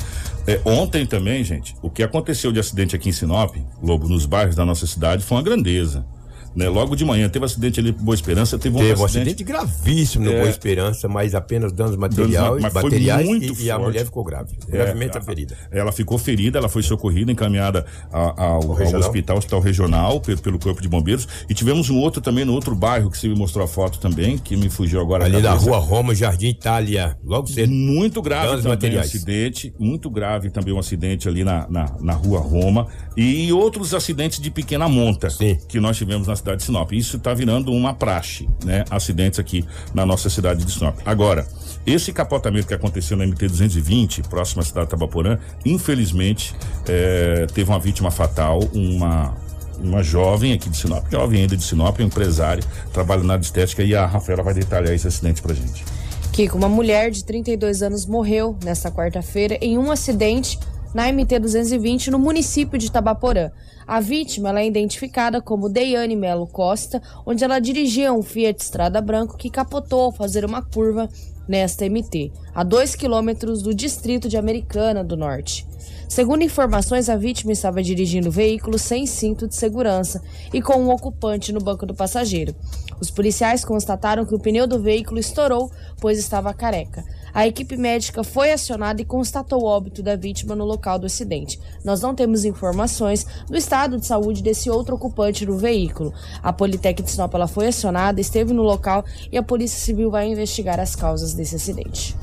[0.48, 4.56] É, ontem também, gente, o que aconteceu de acidente aqui em Sinop, Lobo, nos bairros
[4.56, 6.06] da nossa cidade, foi uma grandeza.
[6.56, 6.70] Né?
[6.70, 9.44] Logo de manhã teve acidente ali por Boa Esperança, teve um Teve um acidente acidente
[9.44, 10.38] gravíssimo no É.
[10.38, 13.88] Boa Esperança, mas apenas danos materiais, materiais muito e, e a forte.
[13.88, 15.58] mulher ficou grave, É, gravemente a- ferida.
[15.72, 19.02] Ela ficou ferida, ela foi socorrida, encaminhada a- ao, ao regional?
[19.02, 21.28] hospital, hospital regional, pe- pelo Corpo de Bombeiros.
[21.50, 24.38] E tivemos um outro também no outro bairro que você me mostrou a foto também,
[24.38, 25.24] que me fugiu agora.
[25.26, 27.72] a Ali na rua Roma, Jardim Itália, logo cedo.
[27.72, 29.08] Muito grave Danos também um materiais.
[29.08, 32.88] acidente, muito grave também um acidente ali na, na, na rua Roma
[33.18, 35.28] e outros acidentes de pequena monta
[35.68, 36.92] que nós tivemos na cidade de Sinop.
[36.92, 38.86] Isso está virando uma praxe, né?
[38.90, 40.98] Acidentes aqui na nossa cidade de Sinop.
[41.06, 41.48] Agora,
[41.86, 46.56] esse capotamento que aconteceu na MT-220, próxima à cidade de Tabaporã, infelizmente
[46.88, 49.34] eh, teve uma vítima fatal, uma
[49.78, 54.06] uma jovem aqui de Sinop, jovem ainda de Sinop, empresário, trabalha na estética e a
[54.06, 55.84] Rafaela vai detalhar esse acidente pra gente.
[56.32, 60.58] Kiko, uma mulher de 32 anos morreu nesta quarta-feira em um acidente
[60.96, 63.52] na MT-220 no município de Tabaporã.
[63.86, 69.36] A vítima é identificada como Deiane Melo Costa, onde ela dirigia um Fiat Strada Branco
[69.36, 71.10] que capotou ao fazer uma curva
[71.50, 75.68] nesta MT, a 2 quilômetros do distrito de Americana do Norte.
[76.08, 80.22] Segundo informações, a vítima estava dirigindo o veículo sem cinto de segurança
[80.54, 82.56] e com um ocupante no banco do passageiro.
[83.02, 87.04] Os policiais constataram que o pneu do veículo estourou, pois estava careca.
[87.36, 91.60] A equipe médica foi acionada e constatou o óbito da vítima no local do acidente.
[91.84, 96.14] Nós não temos informações do estado de saúde desse outro ocupante do veículo.
[96.42, 100.30] A Politec de Sinop ela foi acionada, esteve no local e a Polícia Civil vai
[100.30, 102.16] investigar as causas desse acidente.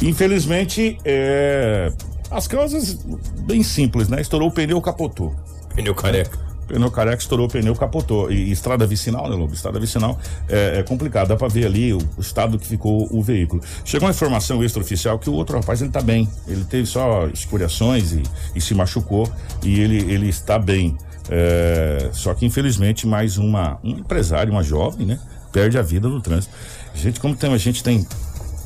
[0.00, 1.92] Infelizmente, é,
[2.30, 2.94] as causas
[3.40, 4.20] bem simples, né?
[4.20, 5.34] Estourou o pneu, capotou.
[5.74, 6.51] Pneu careca.
[6.72, 8.32] Pneu careca, estourou o pneu, capotou.
[8.32, 9.52] E, e estrada vicinal, né, Lobo?
[9.52, 11.28] Estrada vicinal é, é complicado.
[11.28, 13.62] Dá pra ver ali o, o estado que ficou o veículo.
[13.84, 16.26] Chegou uma informação extraoficial que o outro rapaz, ele tá bem.
[16.48, 18.22] Ele teve só escoriações e,
[18.56, 19.30] e se machucou.
[19.62, 20.96] E ele, ele está bem.
[21.28, 25.20] É, só que, infelizmente, mais uma, um empresário, uma jovem, né?
[25.52, 26.54] Perde a vida no trânsito.
[26.94, 28.06] Gente, como tem, a gente tem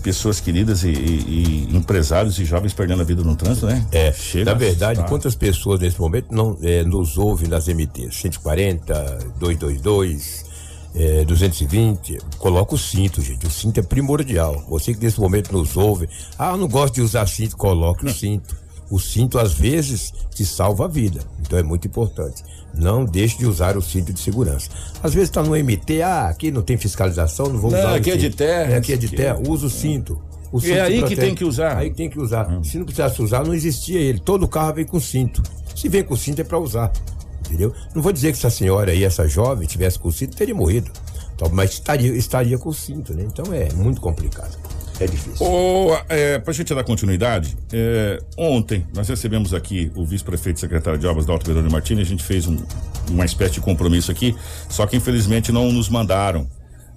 [0.06, 3.84] pessoas queridas e, e- e empresários e jovens perdendo a vida no trânsito, né?
[3.90, 5.08] É, Chega na verdade, assustar.
[5.08, 8.14] quantas pessoas nesse momento não é, nos ouvem nas MTs?
[8.14, 10.44] 140, 222,
[10.94, 12.18] é, 220.
[12.38, 13.46] Coloca o cinto, gente.
[13.48, 14.64] O cinto é primordial.
[14.68, 18.14] Você que nesse momento nos ouve, ah, eu não gosto de usar cinto, coloque o
[18.14, 18.56] cinto.
[18.90, 21.20] O cinto, às vezes, te salva a vida.
[21.40, 22.42] Então é muito importante.
[22.74, 24.68] Não deixe de usar o cinto de segurança.
[25.02, 27.92] Às vezes está no MT, ah, aqui não tem fiscalização, não vou Não, usar.
[27.92, 30.20] o aqui é de terra, É, aqui é de terra, usa o cinto.
[30.52, 31.76] O E cinto é aí que tem que usar.
[31.78, 32.46] Aí tem que usar.
[32.62, 34.20] Se não precisasse usar, não existia ele.
[34.20, 35.42] Todo carro vem com cinto.
[35.74, 36.92] Se vem com cinto é pra usar.
[37.46, 37.72] Entendeu?
[37.94, 40.90] Não vou dizer que essa senhora aí, essa jovem, tivesse com cinto, teria morrido.
[41.34, 43.24] Então, Mas estaria, estaria com cinto, né?
[43.26, 44.56] Então é muito complicado.
[44.98, 45.44] É difícil.
[45.46, 50.98] Ô, é, pra gente dar continuidade, é, ontem nós recebemos aqui o vice-prefeito e secretário
[50.98, 52.56] de obras da Alto Verônica Martins, a gente fez um-
[53.10, 54.34] uma espécie de compromisso aqui,
[54.70, 56.48] só que infelizmente não nos mandaram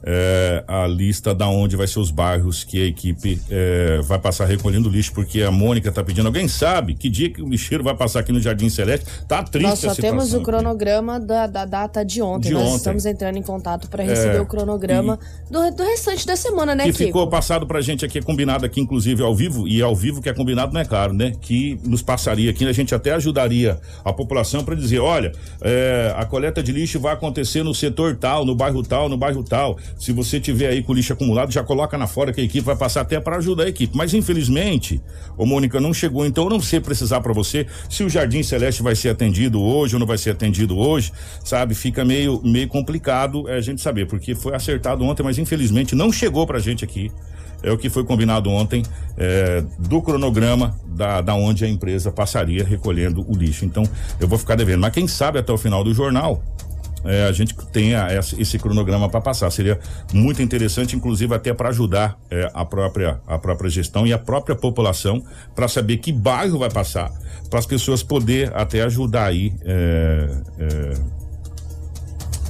[0.04, 4.46] é, a lista da onde vai ser os bairros que a equipe é, vai passar
[4.46, 7.96] recolhendo lixo, porque a Mônica tá pedindo, alguém sabe que dia que o lixeiro vai
[7.96, 9.06] passar aqui no Jardim Celeste?
[9.28, 12.50] Tá triste Nós só temos o cronograma da, da data de ontem.
[12.50, 12.76] De Nós ontem.
[12.76, 16.86] estamos entrando em contato para receber É, o cronograma do, do restante da semana, né,
[16.86, 17.06] que Kiko?
[17.06, 20.30] ficou passado pra gente aqui, é combinado aqui, inclusive ao vivo, e ao vivo que
[20.30, 21.34] é combinado não é caro, né?
[21.42, 25.32] Que nos passaria aqui, a gente até ajudaria a população pra dizer, olha,
[25.62, 29.44] é, a coleta de lixo vai acontecer no setor tal, no bairro tal, no bairro
[29.44, 29.78] tal.
[29.97, 32.65] Se você tiver aí com o lixo acumulado, já coloca na fora que a equipe
[32.65, 33.95] vai passar até para ajudar a equipe.
[33.95, 35.02] Mas infelizmente,
[35.38, 38.82] ô Mônica, não chegou, então eu não sei precisar pra você se o Jardim Celeste
[38.82, 41.12] vai ser atendido hoje ou não vai ser atendido hoje,
[41.43, 41.75] sabe?
[41.75, 46.12] Fica meio, meio complicado é, a gente saber, porque foi acertado ontem, mas infelizmente não
[46.12, 47.12] chegou pra gente aqui.
[47.62, 48.84] É o que foi combinado ontem
[49.17, 53.65] é, do cronograma da, da onde a empresa passaria recolhendo o lixo.
[53.65, 53.84] Então,
[54.19, 54.80] eu vou ficar devendo.
[54.80, 56.41] Mas quem sabe até o final do jornal,
[57.04, 58.08] é, a gente tenha
[58.38, 59.50] esse cronograma para passar.
[59.52, 59.80] Seria
[60.14, 64.56] muito interessante, inclusive até para ajudar é, a própria a própria gestão e a própria
[64.56, 65.24] população
[65.56, 67.12] para saber que bairro vai passar,
[67.50, 69.54] para as pessoas poder até ajudar aí.
[69.64, 71.18] É, é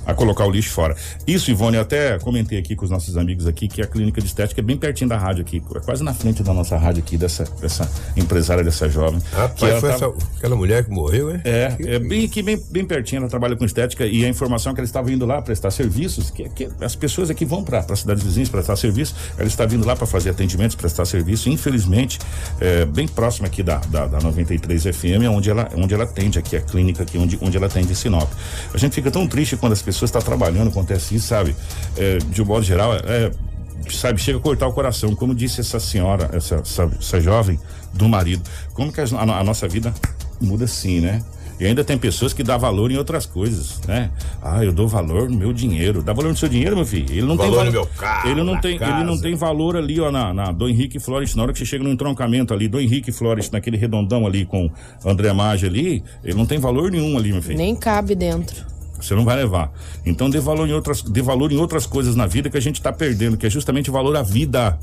[0.10, 0.96] a colocar o lixo fora.
[1.28, 4.28] Isso, Ivone, eu até comentei aqui com os nossos amigos aqui que a clínica de
[4.28, 7.44] estética é bem pertinho da rádio aqui, quase na frente da nossa rádio aqui, dessa,
[7.62, 9.22] dessa empresária, dessa jovem.
[9.32, 11.42] Rapaz, foi essa, aquela mulher que morreu, é?
[11.44, 14.76] É, é bem aqui, bem, bem pertinho, ela trabalha com estética e a informação é
[14.76, 18.24] que ela estava indo lá prestar serviços, que, que as pessoas aqui vão para cidades
[18.24, 22.20] vizinhas prestar serviço, ela está vindo lá para fazer atendimentos, prestar serviço, infelizmente,
[22.60, 26.56] é, bem próximo aqui da, da, da 93 FM, onde ela, onde ela atende aqui,
[26.56, 28.30] a clínica aqui, onde, onde ela atende em Sinop.
[28.74, 31.56] A gente fica tão triste quando as pessoas pessoa está trabalhando, acontece isso, sabe?
[31.98, 33.32] É, de um modo geral, é,
[33.90, 35.14] sabe, chega a cortar o coração.
[35.16, 37.60] Como disse essa senhora, essa, essa, essa jovem
[37.94, 38.42] do marido,
[38.74, 39.94] como que a, a, a nossa vida
[40.40, 41.22] muda assim, né?
[41.60, 44.10] E ainda tem pessoas que dão valor em outras coisas, né?
[44.42, 46.02] Ah, eu dou valor no meu dinheiro.
[46.02, 47.12] Dá valor no seu dinheiro, meu filho?
[47.12, 48.30] Ele não valor tem valor no meu carro.
[48.30, 48.96] Ele não tem, casa.
[48.96, 51.36] ele não tem valor ali, ó, na, na Dom Henrique Flores.
[51.36, 54.72] Na hora que você chega no entroncamento ali, Dom Henrique Flores, naquele redondão ali com
[55.06, 57.58] André Maggi ali, ele não tem valor nenhum ali, meu filho.
[57.58, 58.79] Nem cabe dentro.
[59.02, 59.72] Você não vai levar.
[60.06, 62.76] Então dê valor em outras, dê valor em outras coisas na vida que a gente
[62.76, 64.78] está perdendo, que é justamente o valor à vida.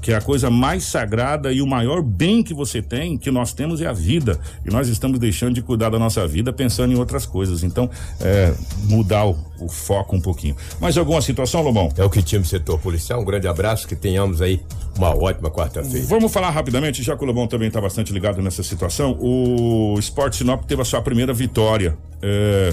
[0.00, 3.52] Que é a coisa mais sagrada e o maior bem que você tem, que nós
[3.52, 4.38] temos, é a vida.
[4.64, 7.64] E nós estamos deixando de cuidar da nossa vida pensando em outras coisas.
[7.64, 10.56] Então, é, mudar o, o foco um pouquinho.
[10.80, 11.92] Mais alguma situação, Lobão?
[11.96, 13.20] É o que tinha no setor policial.
[13.20, 14.62] Um grande abraço, que tenhamos aí
[14.96, 16.06] uma ótima quarta-feira.
[16.06, 19.18] Vamos falar rapidamente, já que o Lobão também está bastante ligado nessa situação.
[19.20, 21.98] O Sport Sinop teve a sua primeira vitória.
[22.22, 22.72] É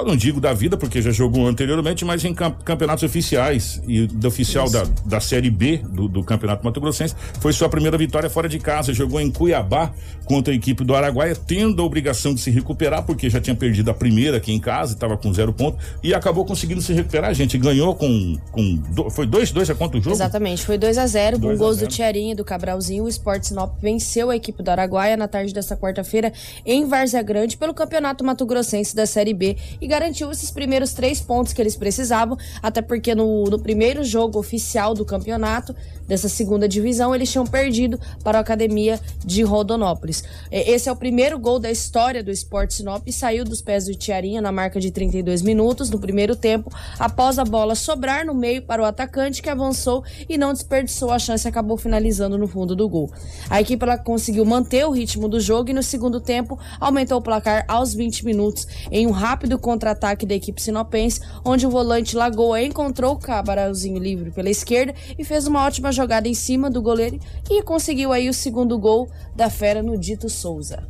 [0.00, 4.28] eu não digo da vida, porque já jogou anteriormente, mas em campeonatos oficiais e do
[4.28, 7.14] oficial da, da Série B do, do Campeonato Mato Grossense.
[7.40, 8.92] Foi sua primeira vitória fora de casa.
[8.92, 9.92] Jogou em Cuiabá
[10.24, 13.90] contra a equipe do Araguaia, tendo a obrigação de se recuperar, porque já tinha perdido
[13.90, 17.30] a primeira aqui em casa, estava com zero ponto, e acabou conseguindo se recuperar.
[17.30, 18.36] A gente ganhou com.
[18.50, 20.16] com do, foi 2 2 a quanto o jogo?
[20.16, 23.04] Exatamente, foi 2 a 0 com gols do Tiarinho e do Cabralzinho.
[23.04, 26.32] O Sport Sinop venceu a equipe do Araguaia na tarde dessa quarta-feira
[26.64, 31.20] em Várzea Grande pelo Campeonato Mato Grossense da Série B e garantiu esses primeiros três
[31.20, 35.74] pontos que eles precisavam, até porque no, no primeiro jogo oficial do campeonato,
[36.06, 40.22] dessa segunda divisão, eles tinham perdido para a Academia de Rodonópolis.
[40.50, 44.42] Esse é o primeiro gol da história do Sport Sinop saiu dos pés do Tiarinha
[44.42, 48.82] na marca de 32 minutos no primeiro tempo, após a bola sobrar no meio para
[48.82, 53.12] o atacante que avançou e não desperdiçou a chance acabou finalizando no fundo do gol.
[53.48, 57.22] A equipe ela conseguiu manter o ritmo do jogo e no segundo tempo aumentou o
[57.22, 62.60] placar aos 20 minutos em um rápido contra-ataque da equipe sinopense, onde o volante Lagoa
[62.60, 67.18] encontrou o Cabaralzinho livre pela esquerda e fez uma ótima jogada em cima do goleiro
[67.50, 70.82] e conseguiu aí o segundo gol da fera no Dito Souza.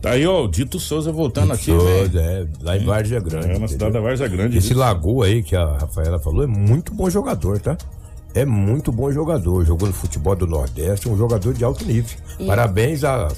[0.00, 3.50] Tá aí, ó, o Dito Souza voltando Dito aqui, Souza, é, lá em Várzea Grande.
[3.50, 4.58] É, na cidade da Várzea Grande.
[4.58, 7.76] Esse Lagoa aí que a Rafaela falou é muito bom jogador, tá?
[8.34, 12.18] É muito bom jogador, jogou no futebol do Nordeste, um jogador de alto nível.
[12.38, 12.44] E...
[12.44, 13.28] Parabéns ao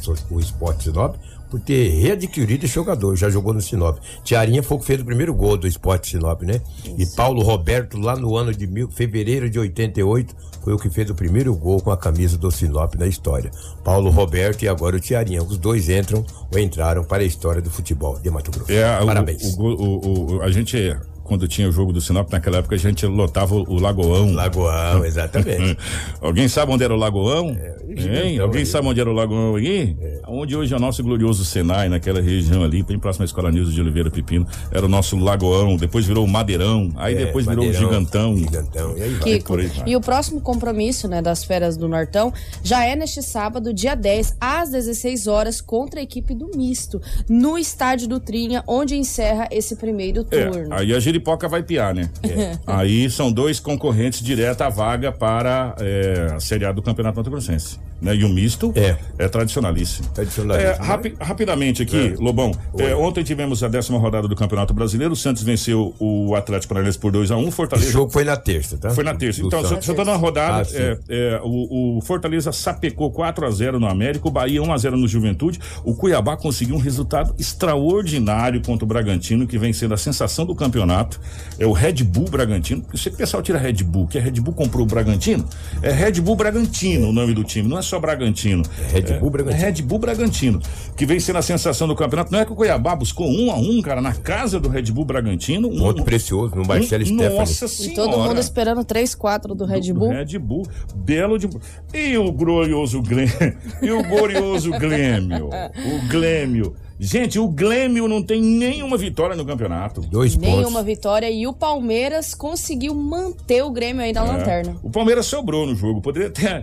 [0.40, 1.14] Esporte Sinop
[1.51, 3.98] por ter readquirido esse jogador, já jogou no Sinop.
[4.22, 6.61] Tiarinha foi o que fez o primeiro gol do Esporte Sinop, né?
[6.85, 6.94] Isso.
[6.98, 10.35] E Paulo Roberto, lá no ano de mil, fevereiro de 88,
[10.68, 13.50] foi o que fez o primeiro gol com a camisa do Sinop na história.
[13.83, 15.42] Paulo Roberto e agora o Tiarinha.
[15.42, 18.70] Os dois entram ou entraram para a história do futebol de Mato Grosso.
[18.70, 19.57] É, Parabéns.
[19.57, 20.94] O, o, o, a gente
[21.29, 24.33] quando tinha o jogo do Sinop, naquela época a gente lotava o Lagoão.
[24.33, 25.77] Lagoão, exatamente.
[26.23, 27.55] Alguém sabe onde era o Lagoão?
[27.55, 28.38] É, hein?
[28.38, 29.95] Alguém sabe onde era o Lagoão aí?
[30.01, 30.21] É.
[30.27, 33.73] Onde hoje é o nosso glorioso Senai, naquela região ali, bem próximo à Escola Nilson
[33.73, 37.67] de Oliveira Pepino, era o nosso Lagoão, depois virou o Madeirão, aí é, depois virou
[37.67, 38.35] o Gigantão.
[38.35, 39.21] Gigantão, e aí vai.
[39.21, 39.88] Kiko, aí vai.
[39.88, 44.37] E o próximo compromisso, né, das feras do Nortão, já é neste sábado, dia 10,
[44.41, 49.77] às 16 horas, contra a equipe do Misto, no estádio do Trinha, onde encerra esse
[49.77, 50.75] primeiro é, turno.
[50.75, 52.09] aí a Jeripoca vai piar, né?
[52.22, 52.59] É.
[52.66, 57.31] Aí são dois concorrentes direto à vaga para é, a Série A do Campeonato Mato
[57.31, 57.78] Grossense.
[58.01, 58.15] Né?
[58.17, 60.09] E o misto é, é tradicionalíssimo.
[60.15, 60.85] tradicionalíssimo é, né?
[60.85, 62.23] rapi rapidamente aqui, é.
[62.23, 62.53] Lobão.
[62.79, 65.13] É, ontem tivemos a décima rodada do Campeonato Brasileiro.
[65.13, 67.89] O Santos venceu o Atlético Paranaense por 2 a 1 um, Fortaleza.
[67.89, 68.91] O jogo foi na terça, tá?
[68.91, 69.43] Foi na terça.
[69.43, 73.51] então, só, só dando uma rodada, ah, é, é, o, o, Fortaleza sapecou 4 a
[73.51, 75.59] 0 no América, o Bahia 1 a 0 no Juventude.
[75.85, 80.55] O Cuiabá conseguiu um resultado extraordinário contra o Bragantino, que vem sendo a sensação do
[80.55, 81.21] campeonato.
[81.59, 82.85] É o Red Bull Bragantino.
[82.93, 85.45] Você que o pessoal tira Red Bull, que a Red Bull comprou o Bragantino?
[85.83, 88.62] É Red Bull Bragantino o nome do time, não é só Bragantino.
[88.88, 89.62] É Red Bull Bragantino.
[89.62, 90.62] É Red Bull Bragantino,
[90.96, 92.31] que vem sendo a sensação do campeonato.
[92.31, 95.05] Não é que o Cuiabá buscou um a um, cara, na casa do Red Bull
[95.05, 95.68] Bragantino.
[95.68, 97.38] Um ponto precioso no Marcelo um, Stephanie.
[97.38, 97.92] Nossa senhora.
[97.92, 100.09] E todo mundo esperando 3, 4 do Red Bull.
[100.09, 101.48] Do Red Bull, belo de.
[101.94, 103.57] E o glorioso Glêmio.
[103.83, 105.48] e o glorioso Glêmio.
[105.48, 110.01] O Glêmio Gente, o Grêmio não tem nenhuma vitória no campeonato.
[110.01, 114.27] Dois Nenhuma vitória e o Palmeiras conseguiu manter o Grêmio aí na É.
[114.27, 114.77] lanterna.
[114.83, 116.01] O Palmeiras sobrou no jogo.
[116.01, 116.63] Poderia ter.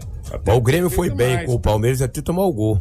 [0.54, 1.46] o Grêmio foi bem mais.
[1.46, 2.80] com o Palmeiras até tomar o gol.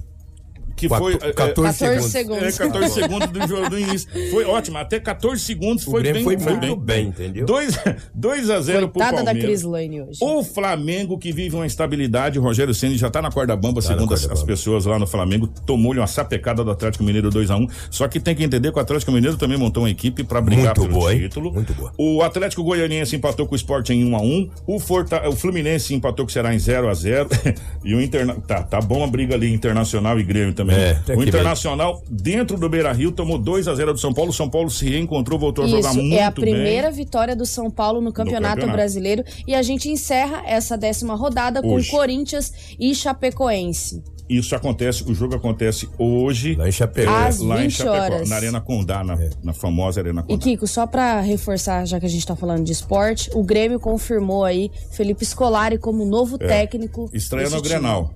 [0.77, 1.29] Que Quatro- foi.
[1.29, 2.13] é, 14 14 segundos.
[2.13, 2.43] segundos.
[2.43, 4.09] É, 14 segundos do jogo do início.
[4.31, 4.79] Foi ótimo.
[4.79, 6.39] Até 14 segundos O foi Grêmio bem.
[6.39, 7.47] foi muito bem, entendeu?
[7.47, 7.79] 2,
[8.15, 9.45] 2 a 0 pro Coitada da Palmeiras.
[9.51, 10.19] Cris Lane hoje.
[10.21, 13.89] O Flamengo, que vive uma estabilidade, o Rogério Ceni já tá na corda bamba, Tá
[13.89, 14.47] segundo as, corda as bamba.
[14.53, 15.47] pessoas lá no Flamengo.
[15.67, 17.69] Tomou-lhe uma sapecada do Atlético Mineiro 2x1.
[17.91, 20.77] Só que tem que entender que o Atlético Mineiro também montou uma equipe pra brigar
[20.77, 21.21] Muito pelo boa, hein?
[21.21, 21.53] título.
[21.53, 21.93] Muito boa.
[21.97, 24.51] O Atlético Goianiense empatou com o Sport em 1x1.
[24.67, 27.29] O, Forta, o Fluminense empatou com o Ceará em 0x0.
[27.85, 28.35] e o Interna...
[28.47, 30.64] tá, tá bom a briga ali, Internacional e Grêmio também.
[30.73, 34.31] É, até o Internacional, dentro do Beira Rio, tomou 2x0 do São Paulo.
[34.31, 36.45] O São Paulo se reencontrou, voltou a jogar Isso, muito é a bem.
[36.45, 38.77] primeira vitória do São Paulo no campeonato, campeonato.
[38.77, 39.25] Brasileiro.
[39.47, 41.91] E a gente encerra essa décima rodada Hoje.
[41.91, 44.03] com Corinthians e Chapecoense.
[44.27, 46.55] Isso acontece, o jogo acontece hoje.
[46.57, 47.11] Lá em Chapecó.
[47.11, 48.29] Às lá em 20 Chapecó, horas.
[48.31, 50.43] na Arena Condá, na, na famosa Arena E Condá.
[50.45, 54.43] Kiko, só pra reforçar, já que a gente tá falando de esporte, o Grêmio confirmou
[54.43, 57.11] aí Felipe Scolari como novo técnico.
[57.13, 57.17] É.
[57.19, 57.75] Estreia desse no time.
[57.75, 58.11] Grenal.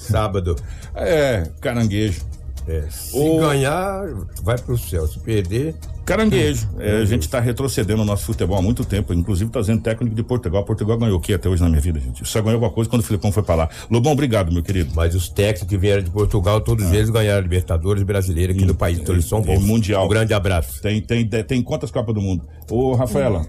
[0.00, 0.56] Sábado.
[0.94, 2.22] É, caranguejo.
[2.66, 4.04] É, se O- ganhar,
[4.42, 5.06] vai pro céu.
[5.06, 5.74] Se perder,
[6.10, 6.68] Caranguejo.
[6.78, 10.22] É, a gente tá retrocedendo no nosso futebol há muito tempo, inclusive trazendo técnico de
[10.22, 10.64] Portugal.
[10.64, 12.26] Portugal ganhou o que até hoje na minha vida, gente?
[12.26, 13.68] Só ganhou alguma coisa quando o Filipão foi pra lá.
[13.90, 14.90] Lobão, obrigado, meu querido.
[14.94, 18.98] mas os técnicos que vieram de Portugal, todos eles ganharam Libertadores brasileira aqui no país.
[18.98, 19.60] Então eles são e bons.
[19.60, 20.04] Mundial.
[20.06, 20.80] Um grande abraço.
[20.82, 22.46] Tem, tem, tem quantas Copas do Mundo?
[22.70, 23.44] Ô, Rafaela,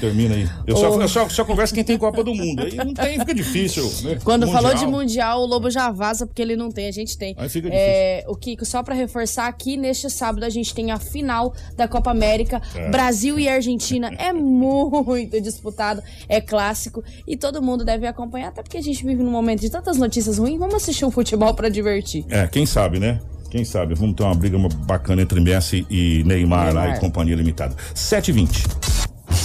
[0.00, 0.48] termina aí.
[0.66, 2.62] Eu só, eu só, só converso quem tem Copa do Mundo.
[2.62, 3.84] Aí não tem, fica difícil.
[4.02, 4.18] né?
[4.24, 4.62] Quando Mundial.
[4.62, 7.34] falou de mundial, o Lobo já vaza porque ele não tem, a gente tem.
[7.38, 10.98] Aí fica É, o Kiko, só pra reforçar aqui, neste sábado a gente tem a
[10.98, 12.60] final da Copa América.
[12.90, 18.78] Brasil e Argentina é muito disputado, é clássico e todo mundo deve acompanhar, até porque
[18.78, 20.58] a gente vive num momento de tantas notícias ruins.
[20.58, 22.24] Vamos assistir um futebol pra divertir.
[22.28, 23.20] É, quem sabe, né?
[23.50, 23.94] Quem sabe?
[23.94, 26.96] Vamos ter uma briga bacana entre Messi e Neymar, lá Neymar.
[26.96, 27.76] e companhia limitada.
[27.94, 28.66] 7h20.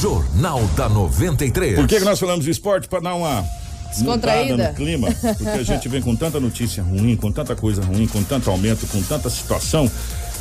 [0.01, 1.75] Jornal da 93.
[1.75, 2.87] Por que, que nós falamos de esporte?
[2.87, 3.43] Para dar uma
[3.89, 4.69] Descontraída.
[4.69, 5.07] no clima.
[5.11, 8.85] Porque a gente vem com tanta notícia ruim, com tanta coisa ruim, com tanto aumento,
[8.87, 9.89] com tanta situação,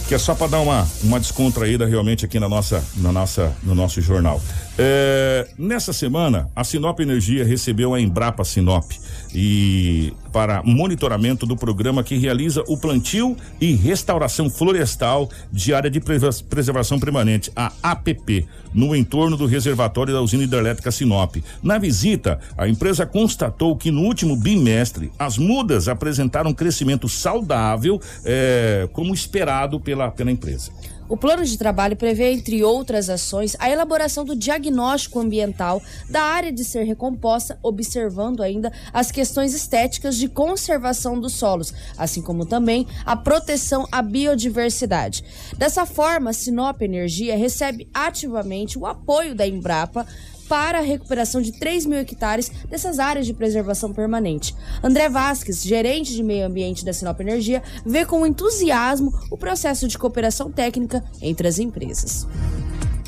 [0.07, 3.75] que é só para dar uma, uma descontraída realmente aqui na nossa, na nossa, no
[3.75, 4.41] nosso jornal.
[4.79, 8.93] É, nessa semana, a Sinop Energia recebeu a Embrapa Sinop
[9.35, 15.99] e para monitoramento do programa que realiza o plantio e restauração florestal de área de
[15.99, 21.37] preservação permanente, a APP, no entorno do reservatório da usina hidrelétrica Sinop.
[21.63, 27.99] Na visita, a empresa constatou que no último bimestre as mudas apresentaram um crescimento saudável,
[28.27, 30.71] eh, como esperado pela, pela empresa.
[31.09, 35.81] O plano de trabalho prevê, entre outras ações, a elaboração do diagnóstico ambiental
[36.11, 42.21] da área de ser recomposta, observando ainda as questões estéticas de conservação dos solos, assim
[42.21, 45.23] como também a proteção à biodiversidade.
[45.57, 50.05] Dessa forma, Sinop Energia recebe ativamente o apoio da Embrapa
[50.49, 54.55] para a recuperação de 3 mil hectares dessas áreas de preservação permanente.
[54.83, 59.99] André Vasques, gerente de meio ambiente da Sinop Energia, vê com entusiasmo o processo de
[59.99, 62.27] cooperação técnica entre as empresas.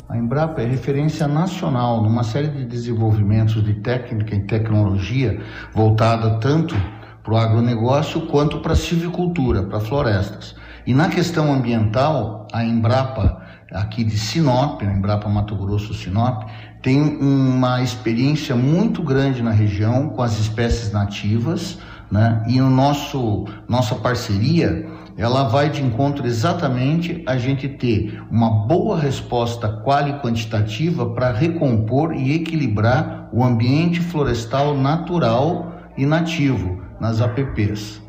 [0.09, 5.39] A Embrapa é referência nacional numa série de desenvolvimentos de técnica e tecnologia
[5.71, 6.75] voltada tanto
[7.23, 10.55] para o agronegócio quanto para a silvicultura, para florestas.
[10.87, 13.39] E na questão ambiental, a Embrapa
[13.71, 16.49] aqui de Sinop, a Embrapa Mato Grosso Sinop,
[16.81, 21.77] tem uma experiência muito grande na região com as espécies nativas,
[22.09, 22.43] né?
[22.47, 28.97] E o nosso nossa parceria ela vai de encontro exatamente a gente ter uma boa
[28.97, 38.01] resposta quali quantitativa para recompor e equilibrar o ambiente florestal natural e nativo nas APPs.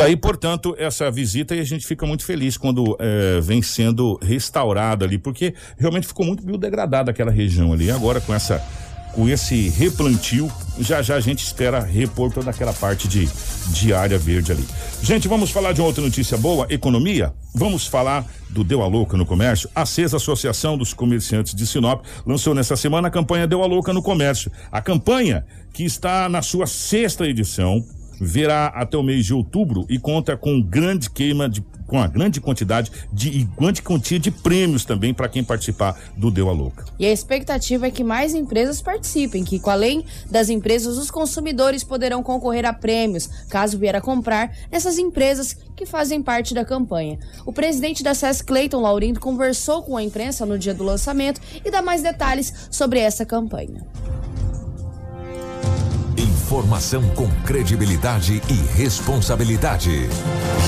[0.00, 4.18] Tá aí, portanto, essa visita e a gente fica muito feliz quando eh, vem sendo
[4.22, 7.90] restaurada ali, porque realmente ficou muito biodegradada aquela região ali.
[7.90, 8.66] Agora com essa
[9.12, 13.28] com esse replantio, já já a gente espera repor toda aquela parte de,
[13.74, 14.64] de área verde ali.
[15.02, 17.34] Gente, vamos falar de uma outra notícia boa, economia.
[17.54, 19.68] Vamos falar do Deu a Louca no Comércio.
[19.74, 23.92] A CES Associação dos Comerciantes de Sinop lançou nessa semana a campanha Deu a Louca
[23.92, 24.50] no Comércio.
[24.72, 25.44] A campanha,
[25.74, 27.84] que está na sua sexta edição,
[28.20, 32.40] verá até o mês de outubro e conta com grande queima de com a grande
[32.40, 36.84] quantidade de e grande quantia de prêmios também para quem participar do Deu a Louca.
[36.96, 42.22] E a expectativa é que mais empresas participem, que além das empresas, os consumidores poderão
[42.22, 47.18] concorrer a prêmios, caso vier a comprar, nessas empresas que fazem parte da campanha.
[47.44, 51.72] O presidente da SES, Clayton Laurindo, conversou com a imprensa no dia do lançamento e
[51.72, 53.84] dá mais detalhes sobre essa campanha.
[56.50, 60.08] Informação com credibilidade e responsabilidade.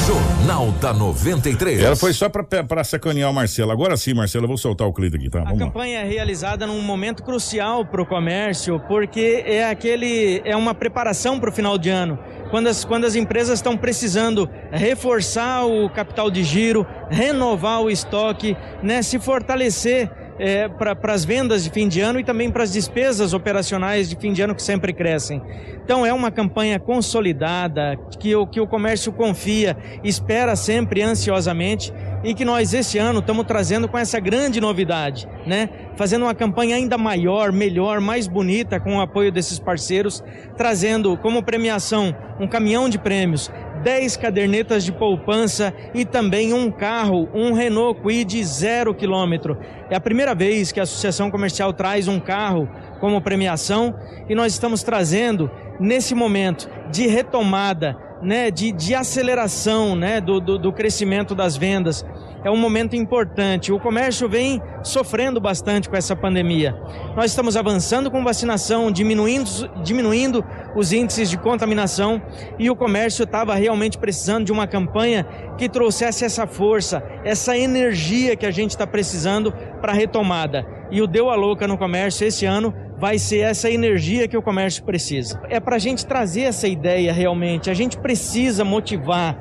[0.06, 1.82] Jornal da 93.
[1.82, 3.72] Ela foi só para sacanear o Marcelo.
[3.72, 5.40] Agora sim, Marcelo, eu vou soltar o clipe aqui, tá?
[5.40, 6.06] Vamos a campanha lá.
[6.06, 11.50] é realizada num momento crucial para o comércio, porque é aquele é uma preparação para
[11.50, 12.16] o final de ano.
[12.48, 18.56] Quando as, quando as empresas estão precisando reforçar o capital de giro, renovar o estoque,
[18.84, 20.08] né, se fortalecer
[20.38, 24.16] é, para as vendas de fim de ano e também para as despesas operacionais de
[24.16, 25.42] fim de ano que sempre crescem.
[25.84, 31.92] Então é uma campanha consolidada, que o, que o comércio confia, espera sempre ansiosamente
[32.24, 35.68] e que nós esse ano estamos trazendo com essa grande novidade, né?
[35.96, 40.22] Fazendo uma campanha ainda maior, melhor, mais bonita com o apoio desses parceiros,
[40.56, 43.50] trazendo como premiação um caminhão de prêmios,
[43.82, 49.58] 10 cadernetas de poupança e também um carro, um Renault Kwid zero quilômetro.
[49.90, 52.68] É a primeira vez que a Associação Comercial traz um carro
[53.02, 53.96] como premiação
[54.28, 55.50] e nós estamos trazendo
[55.80, 62.06] nesse momento de retomada, né, de, de aceleração né, do, do, do crescimento das vendas
[62.44, 63.72] é um momento importante.
[63.72, 66.76] O comércio vem sofrendo bastante com essa pandemia.
[67.16, 69.48] Nós estamos avançando com vacinação, diminuindo,
[69.82, 70.44] diminuindo
[70.74, 72.20] os índices de contaminação
[72.58, 75.26] e o comércio estava realmente precisando de uma campanha
[75.56, 80.66] que trouxesse essa força, essa energia que a gente está precisando para a retomada.
[80.90, 84.40] E o Deu a Louca no comércio esse ano vai ser essa energia que o
[84.40, 85.42] comércio precisa.
[85.50, 87.68] É para a gente trazer essa ideia realmente.
[87.68, 89.36] A gente precisa motivar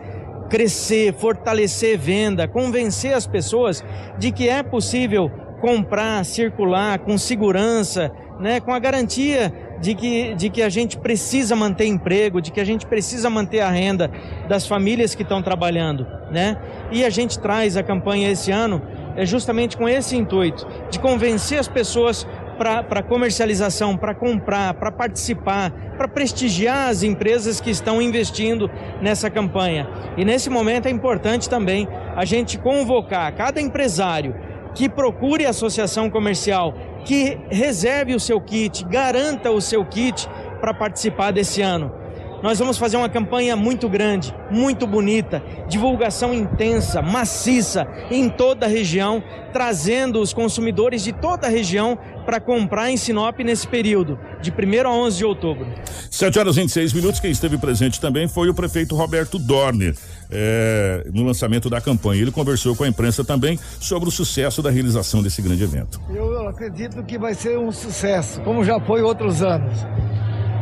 [0.49, 3.84] crescer, fortalecer venda, convencer as pessoas
[4.18, 5.30] de que é possível
[5.62, 11.55] comprar, circular com segurança, né, com a garantia de que, de que a gente precisa
[11.55, 14.09] manter emprego, de que a gente precisa manter a renda
[14.49, 16.57] das famílias que estão trabalhando, né?
[16.91, 18.82] E a gente traz a campanha esse ano
[19.16, 22.28] é justamente com esse intuito de convencer as pessoas
[22.62, 28.70] para comercialização, para comprar, para participar, para prestigiar as empresas que estão investindo
[29.01, 29.89] nessa campanha.
[30.16, 34.36] E nesse momento é importante também a gente convocar cada empresário
[34.76, 40.74] que procure a associação comercial, que reserve o seu kit, garanta o seu kit para
[40.74, 42.01] participar desse ano.
[42.41, 48.69] Nós vamos fazer uma campanha muito grande, muito bonita, divulgação intensa, maciça em toda a
[48.69, 49.23] região,
[49.53, 54.87] trazendo os consumidores de toda a região para comprar em Sinop nesse período, de 1
[54.87, 55.67] a 11 de outubro.
[56.09, 57.19] 7 horas e 26 minutos.
[57.19, 59.95] Quem esteve presente também foi o prefeito Roberto Dorner.
[60.33, 62.21] É, no lançamento da campanha.
[62.21, 65.99] Ele conversou com a imprensa também sobre o sucesso da realização desse grande evento.
[66.09, 69.85] Eu acredito que vai ser um sucesso, como já foi outros anos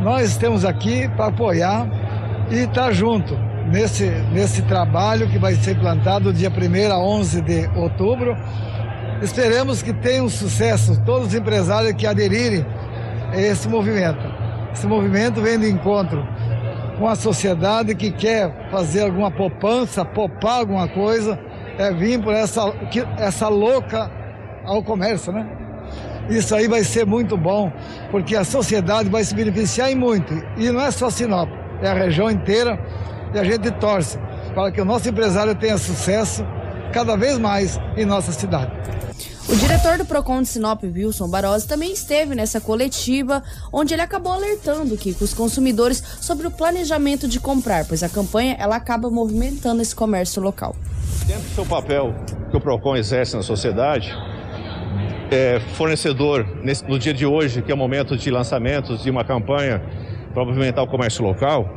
[0.01, 1.87] nós estamos aqui para apoiar
[2.49, 3.35] e estar tá junto
[3.69, 8.35] nesse, nesse trabalho que vai ser plantado dia 1 a 11 de outubro.
[9.21, 12.65] Esperamos que tenha um sucesso todos os empresários que aderirem
[13.33, 14.25] a esse movimento.
[14.73, 16.25] Esse movimento vem de encontro
[16.97, 21.37] com a sociedade que quer fazer alguma poupança, poupar alguma coisa,
[21.77, 22.73] é vir por essa,
[23.17, 24.09] essa louca
[24.65, 25.58] ao comércio, né?
[26.29, 27.71] Isso aí vai ser muito bom,
[28.11, 30.33] porque a sociedade vai se beneficiar em muito.
[30.57, 31.49] E não é só Sinop,
[31.81, 32.79] é a região inteira.
[33.33, 34.17] E a gente torce
[34.53, 36.45] para que o nosso empresário tenha sucesso
[36.91, 38.71] cada vez mais em nossa cidade.
[39.47, 43.41] O diretor do Procon de Sinop, Wilson Barós, também esteve nessa coletiva,
[43.73, 48.55] onde ele acabou alertando que os consumidores sobre o planejamento de comprar, pois a campanha
[48.59, 50.75] ela acaba movimentando esse comércio local.
[51.25, 52.13] Dentro do seu papel
[52.51, 54.15] que o Procon exerce na sociedade,
[55.31, 59.23] é, fornecedor nesse, no dia de hoje, que é o momento de lançamentos de uma
[59.23, 59.81] campanha
[60.33, 61.69] para movimentar o comércio local,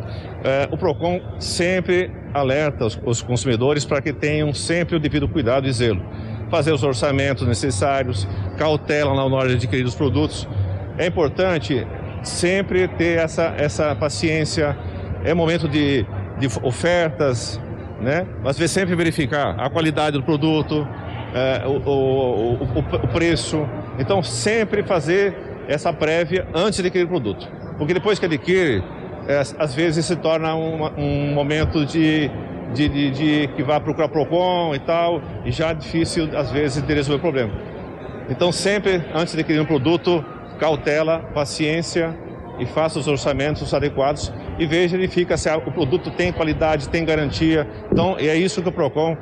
[0.45, 5.67] é, o PROCON sempre alerta os, os consumidores para que tenham sempre o devido cuidado
[5.67, 6.03] e zelo.
[6.51, 8.29] Fazer os orçamentos necessários,
[8.59, 10.47] cautela na hora de adquirir os produtos.
[10.99, 11.87] É importante
[12.23, 14.77] sempre ter essa, essa paciência.
[15.25, 16.05] É momento de,
[16.39, 17.59] de ofertas,
[18.03, 18.27] né?
[18.43, 20.87] Mas sempre verificar a qualidade do produto,
[21.35, 23.67] é, o, o, o, o, preço.
[23.99, 25.35] Então, sempre fazer
[25.69, 27.49] essa prévia antes de adquirir o produto.
[27.79, 28.83] Porque depois que adquire,
[29.27, 32.31] é, às vezes se torna um momento de,
[32.75, 36.83] de, de, de, que vai procurar PROCON e tal, e já é difícil, às vezes,
[36.83, 37.53] de resolver o problema.
[38.29, 40.25] Então, sempre, antes de adquirir um produto,
[40.59, 42.17] cautela, paciência
[42.59, 47.67] e faça os orçamentos adequados e veja, verifica se o produto tem qualidade, tem garantia.
[47.91, 49.17] Então, é isso que o PROCON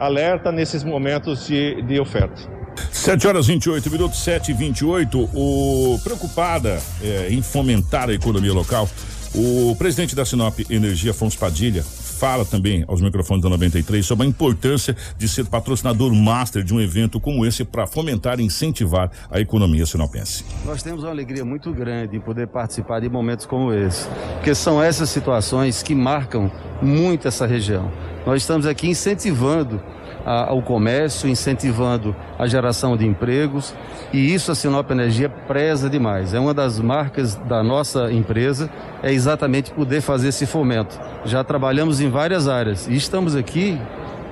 [0.00, 2.50] alerta nesses momentos de, de oferta.
[2.90, 8.88] 7 horas 28 minutos, 7 e 28 o Preocupada é, em fomentar a economia local,
[9.34, 14.28] o presidente da Sinop Energia, Afonso Padilha, fala também aos microfones da 93 sobre a
[14.28, 19.40] importância de ser patrocinador master de um evento como esse para fomentar e incentivar a
[19.40, 20.44] economia sinopense.
[20.66, 24.82] Nós temos uma alegria muito grande em poder participar de momentos como esse, porque são
[24.82, 27.90] essas situações que marcam muito essa região.
[28.26, 29.80] Nós estamos aqui incentivando
[30.24, 33.74] a, ao comércio, incentivando a geração de empregos
[34.12, 36.34] e isso a Sinop Energia preza demais.
[36.34, 38.70] É uma das marcas da nossa empresa,
[39.02, 41.00] é exatamente poder fazer esse fomento.
[41.24, 43.80] Já trabalhamos em várias áreas e estamos aqui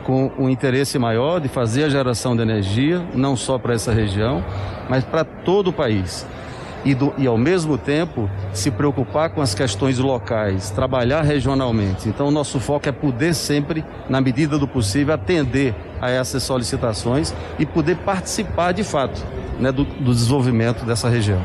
[0.04, 4.42] com um interesse maior de fazer a geração de energia, não só para essa região,
[4.88, 6.26] mas para todo o país
[6.84, 12.08] e, do, e, ao mesmo tempo, se preocupar com as questões locais, trabalhar regionalmente.
[12.08, 17.34] Então, o nosso foco é poder sempre, na medida do possível, atender a essas solicitações
[17.58, 19.24] e poder participar de fato
[19.58, 21.40] né, do, do desenvolvimento dessa região.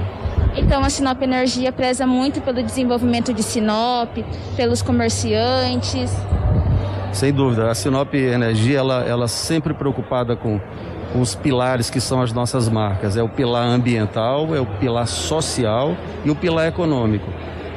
[0.56, 4.18] Então a Sinop Energia preza muito pelo desenvolvimento de Sinop,
[4.56, 6.12] pelos comerciantes.
[7.12, 10.60] Sem dúvida, a Sinop Energia ela, ela sempre preocupada com
[11.16, 13.18] os pilares que são as nossas marcas.
[13.18, 15.96] É o pilar ambiental, é o pilar social
[16.26, 17.30] e o pilar econômico.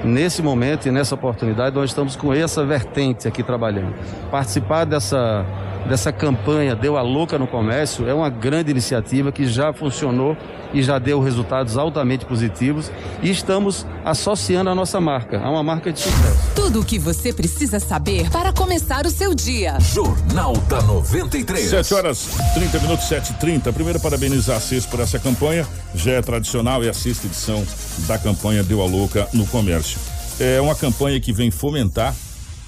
[0.05, 3.95] Nesse momento e nessa oportunidade, nós estamos com essa vertente aqui trabalhando.
[4.31, 5.45] Participar dessa
[5.87, 10.37] dessa campanha Deu a Louca no Comércio é uma grande iniciativa que já funcionou
[10.75, 12.91] e já deu resultados altamente positivos
[13.23, 16.39] e estamos associando a nossa marca a uma marca de sucesso.
[16.55, 19.79] Tudo o que você precisa saber para começar o seu dia.
[19.81, 21.71] Jornal da 93.
[21.71, 25.67] 7 horas 30 minutos, 7 h 30 Primeiro, parabenizar a CES por essa campanha.
[25.95, 27.65] Já é tradicional e a sexta edição
[28.07, 29.99] da campanha Deu a Louca no Comércio.
[30.39, 32.15] É uma campanha que vem fomentar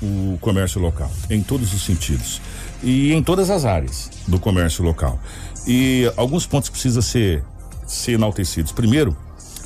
[0.01, 2.41] o comércio local, em todos os sentidos
[2.83, 5.21] e em todas as áreas do comércio local.
[5.67, 7.45] E alguns pontos precisam ser,
[7.87, 8.73] ser enaltecidos.
[8.73, 9.17] Primeiro,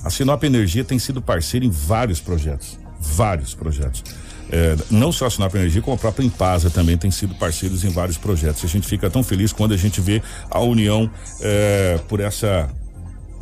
[0.05, 2.79] a Sinop Energia tem sido parceira em vários projetos.
[3.01, 4.03] Vários projetos.
[4.51, 7.89] É, não só a Sinop Energia, como a própria Impasa também tem sido parceiros em
[7.91, 8.65] vários projetos.
[8.65, 11.11] A gente fica tão feliz quando a gente vê a união
[11.41, 12.69] é, por essa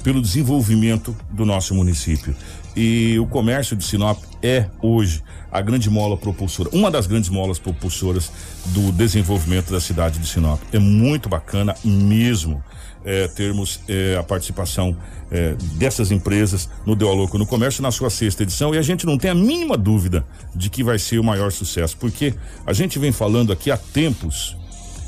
[0.02, 2.34] pelo desenvolvimento do nosso município.
[2.76, 7.58] E o comércio de Sinop é hoje a grande mola propulsora, uma das grandes molas
[7.58, 8.30] propulsoras
[8.66, 10.60] do desenvolvimento da cidade de Sinop.
[10.72, 12.62] É muito bacana mesmo
[13.04, 14.96] é, termos é, a participação
[15.30, 19.06] é, dessas empresas no Deu Louco no Comércio na sua sexta edição e a gente
[19.06, 22.34] não tem a mínima dúvida de que vai ser o maior sucesso, porque
[22.66, 24.56] a gente vem falando aqui há tempos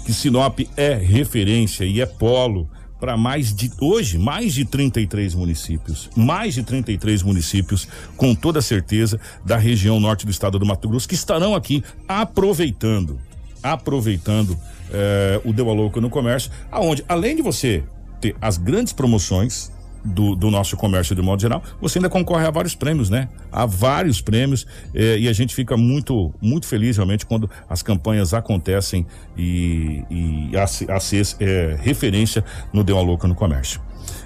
[0.04, 2.68] que Sinop é referência e é polo
[3.02, 9.18] para mais de hoje mais de 33 municípios, mais de 33 municípios com toda certeza
[9.44, 13.18] da região norte do estado do Mato Grosso que estarão aqui aproveitando,
[13.60, 14.56] aproveitando
[14.92, 17.82] eh, o Deu a Louco no comércio, aonde além de você
[18.20, 19.72] ter as grandes promoções
[20.04, 23.28] do, do, nosso comércio de modo geral, você ainda concorre a vários prêmios, né?
[23.50, 28.34] Há vários prêmios eh, e a gente fica muito, muito feliz realmente quando as campanhas
[28.34, 33.80] acontecem e, e a, a CES é referência no Deu a Louca no Comércio.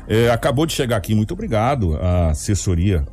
[0.08, 3.04] Eh, acabou de chegar aqui, muito obrigado à assessoria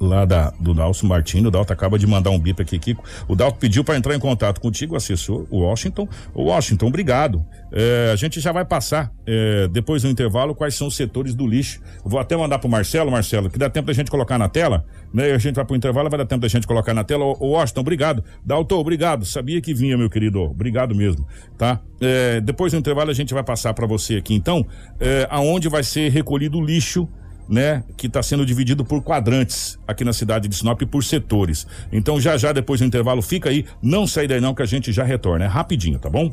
[0.00, 1.44] lá da, do Dalcio Martins.
[1.44, 3.04] O Dalto acaba de mandar um bip aqui, Kiko.
[3.28, 6.08] O Dalto pediu para entrar em contato contigo, assessor, o Washington.
[6.34, 7.44] Washington, obrigado.
[7.72, 11.46] É, a gente já vai passar, é, depois do intervalo, quais são os setores do
[11.46, 11.80] lixo.
[12.04, 15.32] Vou até mandar pro Marcelo, Marcelo, que dá tempo da gente colocar na tela, né?
[15.32, 17.24] A gente vai pro intervalo, vai dar tempo da gente colocar na tela.
[17.24, 18.24] O, Washington, obrigado.
[18.44, 19.24] Dalton, obrigado.
[19.24, 20.40] Sabia que vinha, meu querido.
[20.42, 21.80] Obrigado mesmo, tá?
[22.00, 24.66] É, depois do intervalo, a gente vai passar para você aqui, então,
[24.98, 27.08] é, aonde vai ser recolhido o lixo
[27.50, 31.66] né, que está sendo dividido por quadrantes aqui na cidade de Sinop por setores.
[31.90, 34.92] Então já já depois do intervalo fica aí, não sai daí não que a gente
[34.92, 36.32] já retorna, é rapidinho, tá bom?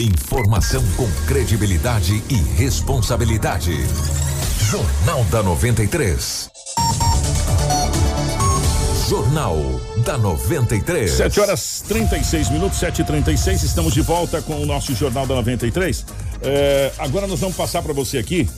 [0.00, 3.72] Informação com credibilidade e responsabilidade.
[4.68, 6.50] Jornal da 93.
[9.08, 9.56] Jornal
[10.04, 11.12] da 93.
[11.12, 15.36] 7 horas 36 minutos, 7 e 36 Estamos de volta com o nosso Jornal da
[15.36, 16.04] 93.
[16.42, 18.48] É, agora nós vamos passar para você aqui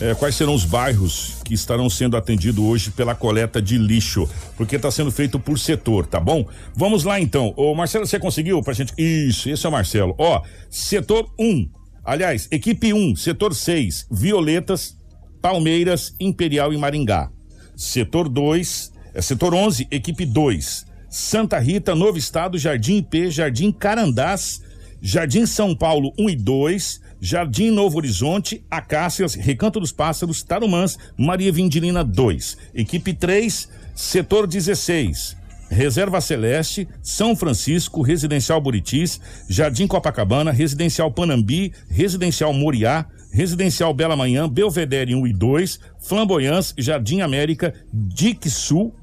[0.00, 4.76] é, quais serão os bairros que estarão sendo atendidos hoje pela coleta de lixo, porque
[4.76, 6.46] está sendo feito por setor, tá bom?
[6.74, 7.52] Vamos lá então.
[7.56, 8.92] Ô Marcelo, você conseguiu pra gente?
[8.98, 10.14] Isso, esse é o Marcelo.
[10.18, 11.44] Ó, setor 1.
[11.44, 11.70] Um,
[12.04, 14.96] aliás, equipe 1, um, setor 6, Violetas,
[15.40, 17.30] Palmeiras, Imperial e Maringá.
[17.76, 24.60] Setor 2, é setor 11, equipe 2, Santa Rita, Novo Estado, Jardim IP, Jardim Carandás,
[25.00, 30.98] Jardim São Paulo 1 um e 2, Jardim Novo Horizonte, Acácias, Recanto dos Pássaros, Tarumãs,
[31.16, 32.58] Maria Vindilina 2.
[32.74, 35.34] Equipe 3, Setor 16.
[35.70, 39.18] Reserva Celeste, São Francisco, Residencial Buritis,
[39.48, 47.22] Jardim Copacabana, Residencial Panambi, Residencial Moriá, Residencial Bela Manhã, Belvedere 1 e 2, Flamboyãs, Jardim
[47.22, 48.94] América, Dique Sul,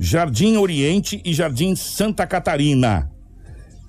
[0.00, 3.10] Jardim Oriente e Jardim Santa Catarina.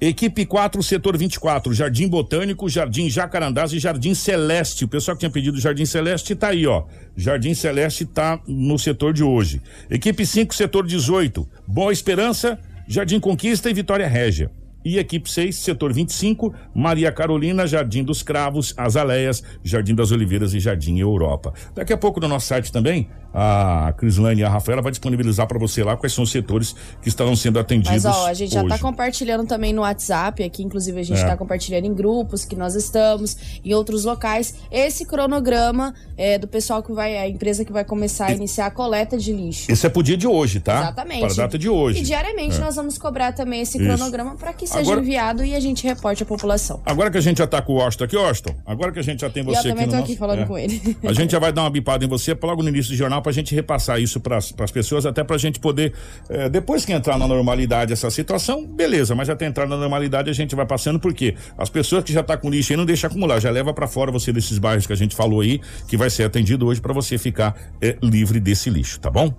[0.01, 4.85] Equipe 4, setor 24, Jardim Botânico, Jardim Jacarandás e Jardim Celeste.
[4.85, 6.85] O pessoal que tinha pedido Jardim Celeste tá aí, ó.
[7.17, 9.61] Jardim Celeste tá no setor de hoje.
[9.89, 14.49] Equipe 5, setor 18, Boa Esperança, Jardim Conquista e Vitória Régia.
[14.83, 20.59] E equipe 6, setor 25, Maria Carolina, Jardim dos Cravos, Azaleias, Jardim das Oliveiras e
[20.59, 21.53] Jardim Europa.
[21.75, 25.59] Daqui a pouco no nosso site também, a Crislane e a Rafaela vai disponibilizar para
[25.59, 28.03] você lá quais são os setores que estarão sendo atendidos.
[28.03, 28.69] Mas ó, a gente já hoje.
[28.69, 31.25] tá compartilhando também no WhatsApp, aqui inclusive a gente É.
[31.27, 36.81] tá compartilhando em grupos que nós estamos, em outros locais, esse cronograma é, do pessoal
[36.81, 39.69] que vai, a empresa que vai começar a iniciar a coleta de lixo.
[39.71, 40.79] Esse é pro dia de hoje, tá?
[40.81, 41.19] Exatamente.
[41.21, 41.99] Para a data de hoje.
[41.99, 42.59] E diariamente É.
[42.59, 43.85] nós vamos cobrar também esse Isso.
[43.85, 46.81] cronograma para que seja Agora- enviado e a gente reporte à população.
[46.85, 49.19] Agora que a gente já tá com o Washington aqui, Washington, agora que a gente
[49.21, 50.45] já tem você eu também aqui tô aqui nosso- falando é.
[50.45, 50.97] com ele.
[51.03, 53.31] A gente já vai dar uma bipada em você logo no início do jornal pra
[53.31, 55.93] gente repassar isso pras as pessoas, até pra gente poder,
[56.29, 60.33] eh, depois que entrar na normalidade essa situação, beleza, mas até entrar na normalidade a
[60.33, 63.39] gente vai passando, porque as pessoas que já tá com lixo aí não deixa acumular,
[63.39, 66.23] já leva pra fora você desses bairros que a gente falou aí, que vai ser
[66.23, 69.33] atendido hoje pra você ficar eh, livre desse lixo, tá bom?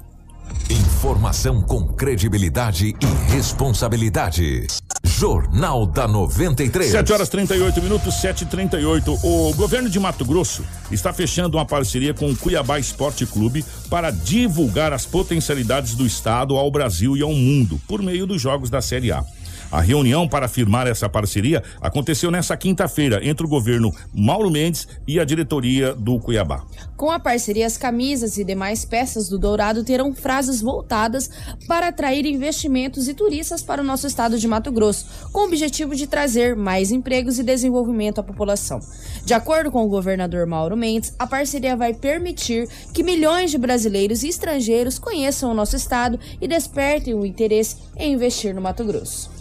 [0.68, 4.66] Informação com credibilidade e responsabilidade.
[5.02, 6.90] Jornal da 93.
[6.90, 11.66] 7 horas 38 minutos, 7 e 38 O governo de Mato Grosso está fechando uma
[11.66, 17.22] parceria com o Cuiabá Esporte Clube para divulgar as potencialidades do estado ao Brasil e
[17.22, 19.24] ao mundo por meio dos jogos da Série A.
[19.70, 25.20] A reunião para firmar essa parceria aconteceu nessa quinta-feira entre o governo Mauro Mendes e
[25.20, 26.64] a diretoria do Cuiabá.
[26.96, 31.30] Com a parceria, as camisas e demais peças do Dourado terão frases voltadas
[31.68, 35.94] para atrair investimentos e turistas para o nosso estado de Mato Grosso, com o objetivo
[35.94, 38.80] de trazer mais empregos e desenvolvimento à população.
[39.24, 44.24] De acordo com o governador Mauro Mendes, a parceria vai permitir que milhões de brasileiros
[44.24, 49.39] e estrangeiros conheçam o nosso estado e despertem o interesse em investir no Mato Grosso.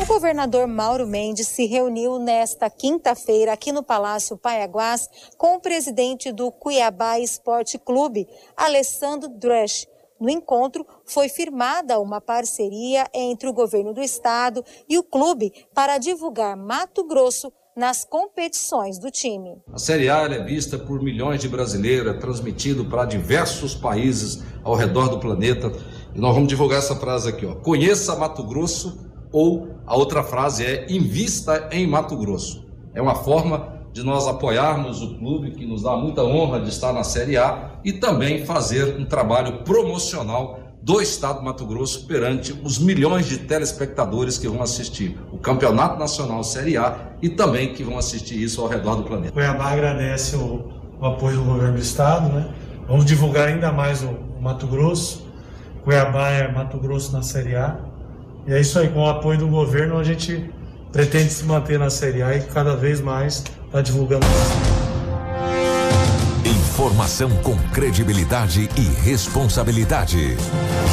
[0.00, 6.30] O governador Mauro Mendes se reuniu nesta quinta-feira aqui no Palácio Paiaguás com o presidente
[6.30, 9.88] do Cuiabá Esporte Clube, Alessandro Drusch.
[10.20, 15.98] No encontro, foi firmada uma parceria entre o governo do estado e o clube para
[15.98, 19.60] divulgar Mato Grosso nas competições do time.
[19.72, 24.76] A Série A é vista por milhões de brasileiros, é transmitido para diversos países ao
[24.76, 25.72] redor do planeta.
[26.14, 27.56] E nós vamos divulgar essa frase aqui, ó.
[27.56, 32.66] Conheça Mato Grosso ou a outra frase é invista em Mato Grosso.
[32.94, 36.92] É uma forma de nós apoiarmos o clube que nos dá muita honra de estar
[36.92, 42.52] na Série A e também fazer um trabalho promocional do estado do Mato Grosso perante
[42.62, 47.82] os milhões de telespectadores que vão assistir o Campeonato Nacional Série A e também que
[47.82, 49.32] vão assistir isso ao redor do planeta.
[49.32, 50.70] Cuiabá agradece o,
[51.00, 52.48] o apoio do governo do estado, né?
[52.86, 55.26] Vamos divulgar ainda mais o, o Mato Grosso.
[55.82, 57.87] Cuiabá é Mato Grosso na Série A.
[58.48, 60.48] E é isso aí, com o apoio do governo a gente
[60.90, 64.24] pretende se manter na Série A e cada vez mais está divulgando
[66.46, 70.34] Informação com credibilidade e responsabilidade.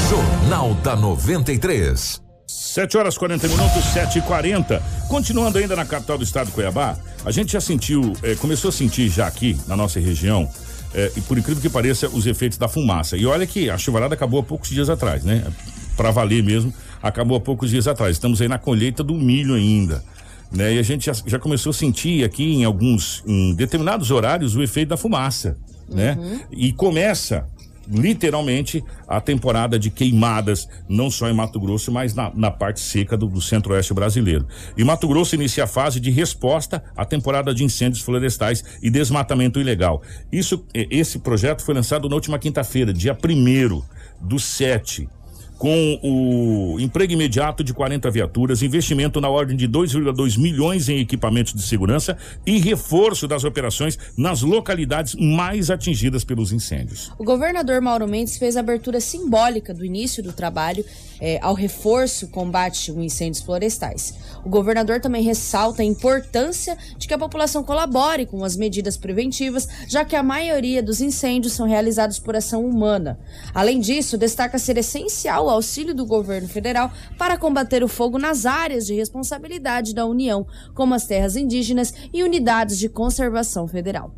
[0.10, 2.22] Jornal da 93.
[2.45, 6.97] 7 horas 40 minutos, 7 e 40 Continuando ainda na capital do estado de Cuiabá,
[7.24, 10.49] a gente já sentiu, eh, começou a sentir já aqui na nossa região,
[10.93, 13.16] eh, e por incrível que pareça, os efeitos da fumaça.
[13.16, 15.45] E olha que a chuvarada acabou há poucos dias atrás, né?
[15.95, 16.74] Pra valer mesmo,
[17.06, 18.16] acabou há poucos dias atrás.
[18.16, 20.03] Estamos aí na colheita do milho ainda.
[20.51, 20.76] Né?
[20.76, 24.64] E a gente já, já começou a sentir aqui em alguns, em determinados horários, o
[24.64, 26.18] efeito da fumaça, né?
[26.51, 27.47] E começa
[27.88, 33.16] literalmente a temporada de queimadas, não só em Mato Grosso, mas na, na parte seca
[33.16, 34.47] do, do centro-oeste brasileiro.
[34.76, 39.60] E Mato Grosso inicia a fase de resposta à temporada de incêndios florestais e desmatamento
[39.60, 40.01] ilegal.
[40.32, 43.84] Isso, esse projeto foi lançado na última quinta-feira, dia 1
[44.20, 45.08] do 7
[45.58, 51.53] com o emprego imediato de 40 viaturas, investimento na ordem de 2,2 milhões em equipamentos
[51.53, 57.12] de segurança e reforço das operações nas localidades mais atingidas pelos incêndios.
[57.18, 60.86] O governador Mauro Mendes fez a abertura simbólica do início do trabalho
[61.22, 64.14] eh, ao reforço combate a incêndios florestais.
[64.43, 69.68] O governador também ressalta a importância de que a população colabore com as medidas preventivas,
[69.88, 73.18] já que a maioria dos incêndios são realizados por ação humana.
[73.53, 78.46] Além disso, destaca ser essencial o auxílio do governo federal para combater o fogo nas
[78.46, 84.12] áreas de responsabilidade da União, como as terras indígenas e unidades de conservação federal.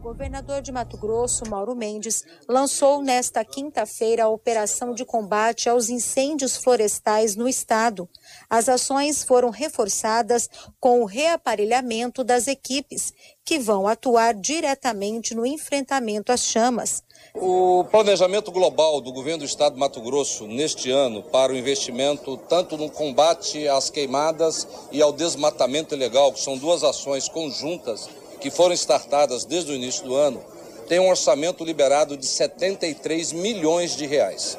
[0.00, 5.90] O governador de Mato Grosso, Mauro Mendes, lançou nesta quinta-feira a operação de combate aos
[5.90, 8.08] incêndios florestais no estado.
[8.48, 10.48] As ações foram reforçadas
[10.80, 13.12] com o reaparelhamento das equipes,
[13.44, 17.04] que vão atuar diretamente no enfrentamento às chamas.
[17.34, 22.36] O planejamento global do governo do estado de Mato Grosso neste ano para o investimento
[22.48, 28.08] tanto no combate às queimadas e ao desmatamento ilegal, que são duas ações conjuntas
[28.40, 30.42] que foram startadas desde o início do ano,
[30.88, 34.58] tem um orçamento liberado de 73 milhões de reais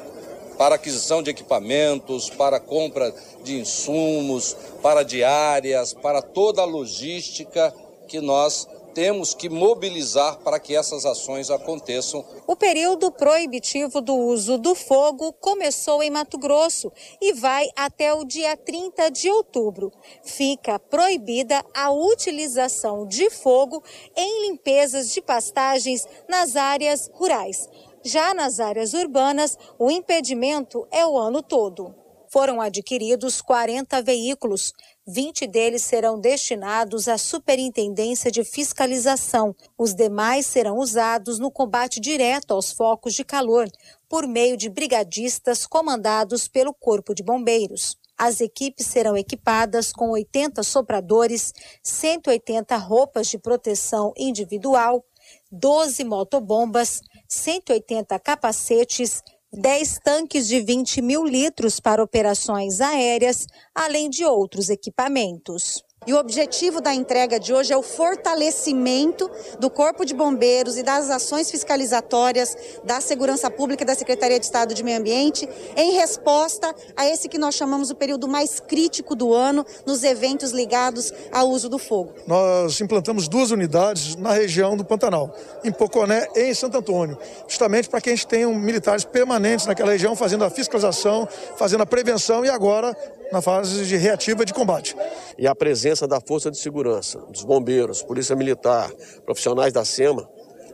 [0.56, 3.14] para aquisição de equipamentos, para compra
[3.44, 7.74] de insumos, para diárias, para toda a logística
[8.08, 12.24] que nós temos que mobilizar para que essas ações aconteçam.
[12.46, 18.24] O período proibitivo do uso do fogo começou em Mato Grosso e vai até o
[18.24, 19.92] dia 30 de outubro.
[20.22, 23.82] Fica proibida a utilização de fogo
[24.16, 27.68] em limpezas de pastagens nas áreas rurais.
[28.04, 31.94] Já nas áreas urbanas, o impedimento é o ano todo.
[32.32, 34.72] Foram adquiridos 40 veículos.
[35.06, 39.54] 20 deles serão destinados à Superintendência de Fiscalização.
[39.76, 43.68] Os demais serão usados no combate direto aos focos de calor,
[44.08, 47.98] por meio de brigadistas comandados pelo Corpo de Bombeiros.
[48.16, 55.04] As equipes serão equipadas com 80 sopradores, 180 roupas de proteção individual,
[55.50, 59.22] 12 motobombas, 180 capacetes,
[59.54, 65.84] 10 tanques de 20 mil litros para operações aéreas, além de outros equipamentos.
[66.04, 69.30] E o objetivo da entrega de hoje é o fortalecimento
[69.60, 74.44] do Corpo de Bombeiros e das ações fiscalizatórias da Segurança Pública e da Secretaria de
[74.44, 79.14] Estado de Meio Ambiente em resposta a esse que nós chamamos o período mais crítico
[79.14, 82.14] do ano nos eventos ligados ao uso do fogo.
[82.26, 85.32] Nós implantamos duas unidades na região do Pantanal,
[85.62, 89.92] em Poconé e em Santo Antônio, justamente para que a gente tenha militares permanentes naquela
[89.92, 92.96] região fazendo a fiscalização, fazendo a prevenção e agora
[93.32, 94.94] na fase de reativa de combate.
[95.38, 98.90] E a presença da Força de Segurança, dos bombeiros, Polícia Militar,
[99.24, 100.28] profissionais da SEMA,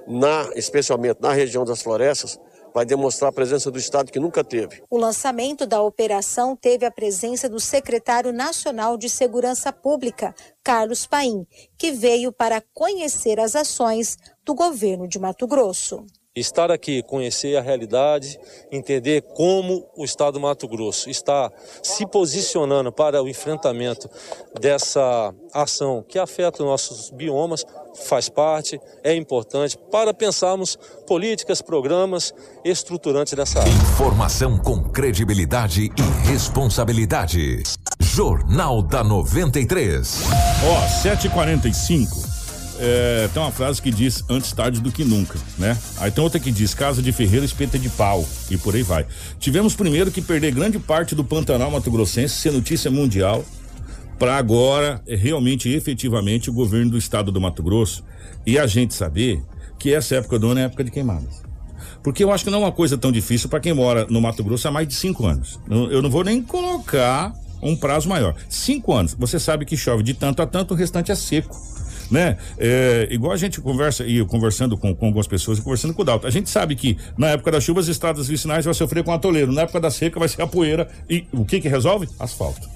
[0.06, 2.38] na, especialmente na região das florestas,
[2.72, 4.82] vai demonstrar a presença do Estado que nunca teve.
[4.88, 11.46] O lançamento da operação teve a presença do secretário nacional de Segurança Pública, Carlos Paim,
[11.76, 16.06] que veio para conhecer as ações do governo de Mato Grosso
[16.38, 18.38] estar aqui, conhecer a realidade,
[18.70, 21.50] entender como o Estado do Mato Grosso está
[21.82, 24.08] se posicionando para o enfrentamento
[24.60, 27.64] dessa ação que afeta os nossos biomas,
[28.06, 32.32] faz parte, é importante para pensarmos políticas, programas
[32.64, 33.70] estruturantes nessa área.
[33.70, 37.62] Informação com credibilidade e responsabilidade.
[38.00, 40.22] Jornal da 93.
[40.64, 42.27] Ó, oh, 7h45.
[42.80, 45.76] É, tem uma frase que diz antes tarde do que nunca, né?
[45.98, 49.04] Aí tem outra que diz casa de ferreiro espeta de pau e por aí vai.
[49.40, 53.44] Tivemos primeiro que perder grande parte do Pantanal Mato Grossense, ser notícia mundial,
[54.16, 58.04] para agora realmente efetivamente o governo do estado do Mato Grosso
[58.46, 59.42] e a gente saber
[59.78, 61.42] que essa época do ano é época de queimadas.
[62.02, 64.42] Porque eu acho que não é uma coisa tão difícil para quem mora no Mato
[64.44, 65.58] Grosso há mais de cinco anos.
[65.68, 68.36] Eu não vou nem colocar um prazo maior.
[68.48, 69.14] Cinco anos.
[69.14, 71.56] Você sabe que chove de tanto a tanto, o restante é seco
[72.10, 72.36] né?
[72.58, 76.04] É, igual a gente conversa, e conversando com, com algumas pessoas e conversando com o
[76.04, 79.12] Dalton, a gente sabe que na época das chuvas as estradas vicinais vai sofrer com
[79.12, 82.08] atoleiro, na época da seca vai ser a poeira e o que que resolve?
[82.18, 82.68] Asfalto.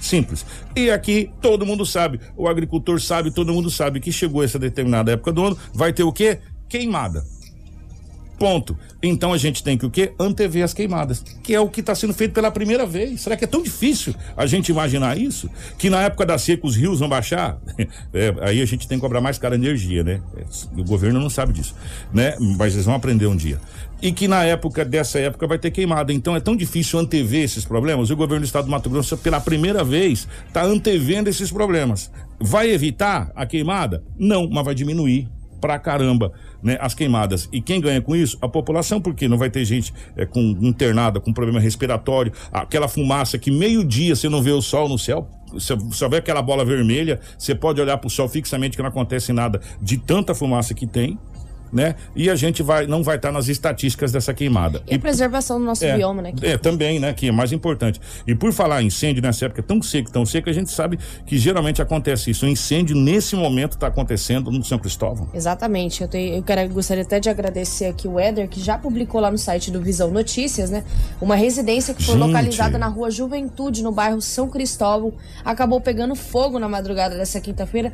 [0.00, 0.46] Simples.
[0.74, 5.12] E aqui todo mundo sabe, o agricultor sabe, todo mundo sabe que chegou essa determinada
[5.12, 6.38] época do ano, vai ter o quê?
[6.68, 7.24] Queimada.
[8.40, 8.74] Ponto.
[9.02, 10.14] Então a gente tem que o quê?
[10.18, 13.20] Antever as queimadas, que é o que está sendo feito pela primeira vez.
[13.20, 15.50] Será que é tão difícil a gente imaginar isso?
[15.76, 17.58] Que na época da seca os rios vão baixar?
[18.12, 20.20] É, aí a gente tem que cobrar mais cara energia, né?
[20.76, 21.74] O governo não sabe disso,
[22.12, 22.34] né?
[22.58, 23.60] Mas eles vão aprender um dia.
[24.02, 26.12] E que na época dessa época vai ter queimada.
[26.12, 28.10] Então é tão difícil antever esses problemas.
[28.10, 32.10] O governo do estado do Mato Grosso, pela primeira vez, está antevendo esses problemas.
[32.40, 34.02] Vai evitar a queimada?
[34.18, 35.28] Não, mas vai diminuir
[35.60, 36.32] pra caramba
[36.62, 37.48] né, as queimadas.
[37.52, 38.38] E quem ganha com isso?
[38.40, 43.38] A população, porque não vai ter gente é, com internada, com problema respiratório, aquela fumaça
[43.38, 45.28] que meio-dia você não vê o sol no céu.
[45.52, 48.88] Você só vê aquela bola vermelha, você pode olhar para o sol fixamente que não
[48.88, 51.18] acontece nada de tanta fumaça que tem
[51.72, 51.94] né?
[52.14, 54.82] E a gente vai, não vai estar tá nas estatísticas dessa queimada.
[54.86, 56.32] E, e a preservação do nosso é, bioma, né?
[56.42, 57.12] É, também, né?
[57.12, 58.00] Que é mais importante.
[58.26, 61.38] E por falar em incêndio nessa época tão seco, tão seco, a gente sabe que
[61.38, 62.44] geralmente acontece isso.
[62.44, 65.28] O incêndio nesse momento está acontecendo no São Cristóvão.
[65.32, 66.02] Exatamente.
[66.02, 69.30] Eu, tenho, eu quero, gostaria até de agradecer aqui o Éder, que já publicou lá
[69.30, 70.84] no site do Visão Notícias, né?
[71.20, 72.26] Uma residência que foi gente.
[72.26, 75.12] localizada na rua Juventude, no bairro São Cristóvão,
[75.44, 77.92] acabou pegando fogo na madrugada dessa quinta-feira,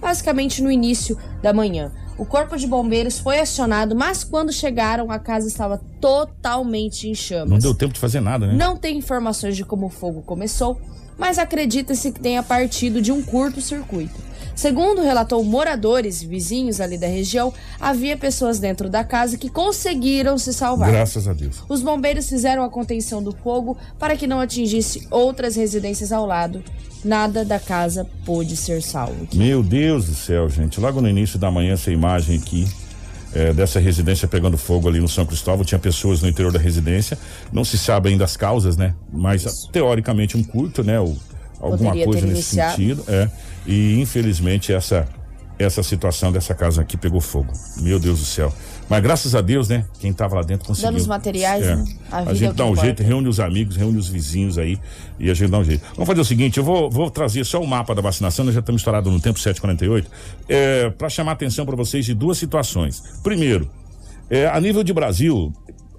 [0.00, 1.90] basicamente no início da manhã.
[2.18, 7.50] O corpo de bombeiros foi acionado, mas quando chegaram, a casa estava totalmente em chamas.
[7.50, 8.54] Não deu tempo de fazer nada, né?
[8.54, 10.80] Não tem informações de como o fogo começou,
[11.18, 14.26] mas acredita-se que tenha partido de um curto-circuito.
[14.54, 20.38] Segundo relatou moradores e vizinhos ali da região, havia pessoas dentro da casa que conseguiram
[20.38, 20.90] se salvar.
[20.90, 21.62] Graças a Deus.
[21.68, 26.64] Os bombeiros fizeram a contenção do fogo para que não atingisse outras residências ao lado.
[27.06, 29.28] Nada da casa pôde ser salvo.
[29.32, 30.80] Meu Deus do céu, gente.
[30.80, 32.66] Logo no início da manhã, essa imagem aqui.
[33.34, 37.18] É, dessa residência pegando fogo ali no São Cristóvão, tinha pessoas no interior da residência.
[37.52, 38.94] Não se sabe ainda as causas, né?
[39.12, 39.68] Mas Isso.
[39.70, 40.98] teoricamente um curto, né?
[40.98, 41.14] O,
[41.60, 42.76] alguma Poderia coisa nesse iniciado.
[42.76, 43.04] sentido.
[43.08, 43.28] É.
[43.66, 45.06] E infelizmente essa
[45.58, 47.52] essa situação dessa casa aqui pegou fogo.
[47.80, 48.52] Meu Deus do céu.
[48.88, 49.84] Mas graças a Deus, né?
[49.98, 50.90] Quem tava lá dentro conseguiu.
[50.90, 51.74] Dando os materiais, É.
[51.76, 51.84] né?
[52.10, 52.84] A A, é gente que dá um importa.
[52.86, 54.78] jeito, reúne os amigos, reúne os vizinhos aí
[55.18, 55.82] e a gente dá um jeito.
[55.94, 58.60] Vamos fazer o seguinte, eu vou, vou trazer só o mapa da vacinação, nós já
[58.60, 60.08] estamos estourados no tempo 748,
[60.48, 63.02] é, para chamar a atenção para vocês de duas situações.
[63.24, 63.68] Primeiro,
[64.30, 65.52] é, a nível de Brasil,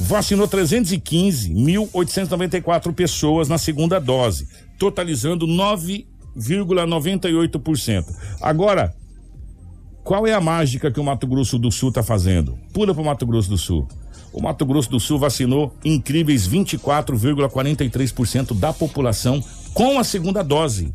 [0.00, 4.48] vacinou 315.894 pessoas na segunda dose,
[4.78, 8.06] totalizando 9,98%.
[8.40, 8.94] Agora,
[10.02, 12.58] qual é a mágica que o Mato Grosso do Sul está fazendo?
[12.72, 13.86] Pula para o Mato Grosso do Sul.
[14.32, 20.94] O Mato Grosso do Sul vacinou incríveis 24,43% da população com a segunda dose.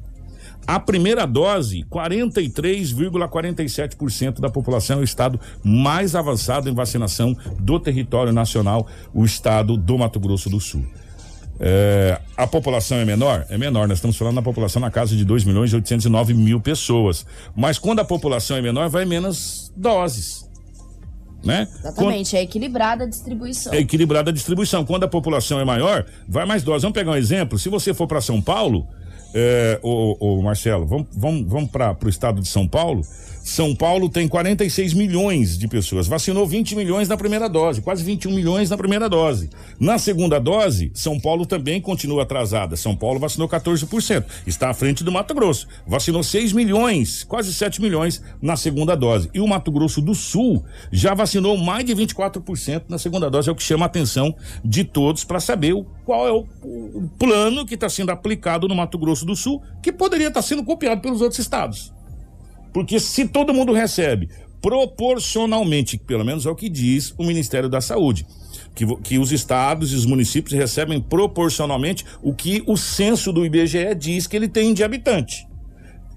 [0.67, 8.33] A primeira dose, 43,47% da população é o estado mais avançado em vacinação do território
[8.33, 10.83] nacional, o estado do Mato Grosso do Sul.
[11.59, 13.45] É, a população é menor?
[13.49, 13.87] É menor.
[13.87, 17.25] Nós estamos falando da população na casa de 2 milhões e 809 mil pessoas.
[17.55, 20.49] Mas quando a população é menor, vai menos doses.
[21.45, 21.67] Né?
[21.79, 23.73] Exatamente, é equilibrada a distribuição.
[23.73, 24.83] é equilibrada a distribuição.
[24.83, 26.81] Quando a população é maior, vai mais doses.
[26.81, 27.59] Vamos pegar um exemplo.
[27.59, 28.87] Se você for para São Paulo,
[29.33, 33.01] é, ô, ô, Marcelo, vamos, vamos, vamos para o estado de São Paulo.
[33.45, 36.07] São Paulo tem 46 milhões de pessoas.
[36.07, 39.51] Vacinou 20 milhões na primeira dose, quase 21 milhões na primeira dose.
[39.79, 42.75] Na segunda dose, São Paulo também continua atrasada.
[42.75, 44.25] São Paulo vacinou 14%.
[44.47, 45.67] Está à frente do Mato Grosso.
[45.85, 49.29] Vacinou 6 milhões, quase 7 milhões na segunda dose.
[49.31, 53.47] E o Mato Grosso do Sul já vacinou mais de 24% na segunda dose.
[53.47, 54.35] É o que chama a atenção
[54.65, 58.73] de todos para saber o, qual é o, o plano que está sendo aplicado no
[58.73, 61.93] Mato Grosso do Sul, que poderia estar sendo copiado pelos outros estados.
[62.75, 64.27] Porque se todo mundo recebe
[64.61, 68.27] proporcionalmente, pelo menos é o que diz o Ministério da Saúde,
[68.75, 73.95] que, que os estados e os municípios recebem proporcionalmente o que o censo do IBGE
[73.95, 75.47] diz que ele tem de habitante.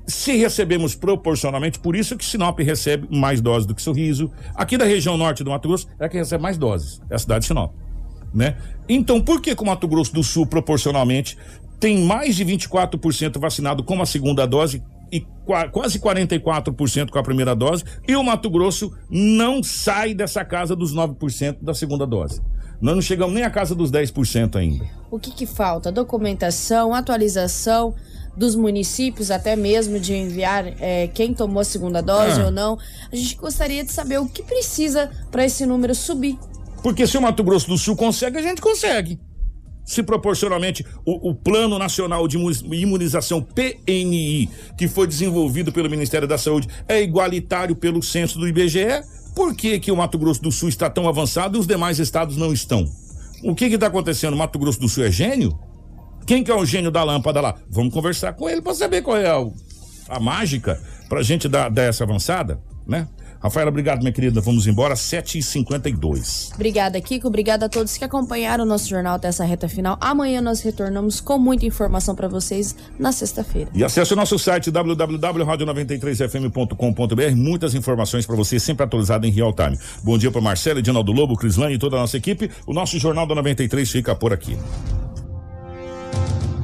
[0.04, 4.28] Se recebemos proporcionalmente, por isso que Sinop recebe mais doses do que Sorriso.
[4.52, 7.18] Aqui da região norte do Mato Grosso é a que recebe mais doses, é a
[7.20, 7.72] cidade de Sinop.
[8.34, 8.56] Né?
[8.88, 11.38] Então, por que, que o Mato Grosso do Sul, proporcionalmente,
[11.78, 14.82] tem mais de 24% vacinado com a segunda dose
[15.12, 20.44] e qua- quase 44% com a primeira dose, e o Mato Grosso não sai dessa
[20.44, 22.40] casa dos 9% da segunda dose?
[22.80, 24.84] Nós não chegamos nem à casa dos 10% ainda.
[25.10, 25.90] O que, que falta?
[25.90, 27.94] Documentação, atualização
[28.36, 32.44] dos municípios, até mesmo de enviar é, quem tomou a segunda dose Ah.
[32.46, 32.78] ou não.
[33.10, 36.38] A gente gostaria de saber o que precisa para esse número subir.
[36.84, 39.18] Porque se o Mato Grosso do Sul consegue, a gente consegue.
[39.88, 46.28] Se proporcionalmente o, o Plano Nacional de Imu- Imunização PNI, que foi desenvolvido pelo Ministério
[46.28, 49.02] da Saúde, é igualitário pelo censo do IBGE,
[49.34, 52.36] por que, que o Mato Grosso do Sul está tão avançado e os demais estados
[52.36, 52.84] não estão?
[53.42, 54.34] O que está acontecendo?
[54.34, 55.58] O Mato Grosso do Sul é gênio?
[56.26, 57.54] Quem que é o gênio da lâmpada lá?
[57.70, 59.42] Vamos conversar com ele para saber qual é a,
[60.10, 60.78] a mágica
[61.08, 63.08] pra gente dar, dar essa avançada, né?
[63.40, 64.40] Rafaela, obrigado, minha querida.
[64.40, 66.54] Vamos embora, 7h52.
[66.54, 67.28] Obrigada, Kiko.
[67.28, 69.96] Obrigada a todos que acompanharam o nosso jornal até essa reta final.
[70.00, 73.70] Amanhã nós retornamos com muita informação para vocês na sexta-feira.
[73.74, 77.36] E acesse o nosso site www.radio93fm.com.br.
[77.36, 79.78] Muitas informações para você, sempre atualizado em real time.
[80.02, 82.50] Bom dia para Marcelo, Edinaldo Lobo, Crislane e toda a nossa equipe.
[82.66, 84.56] O nosso Jornal da 93 fica por aqui.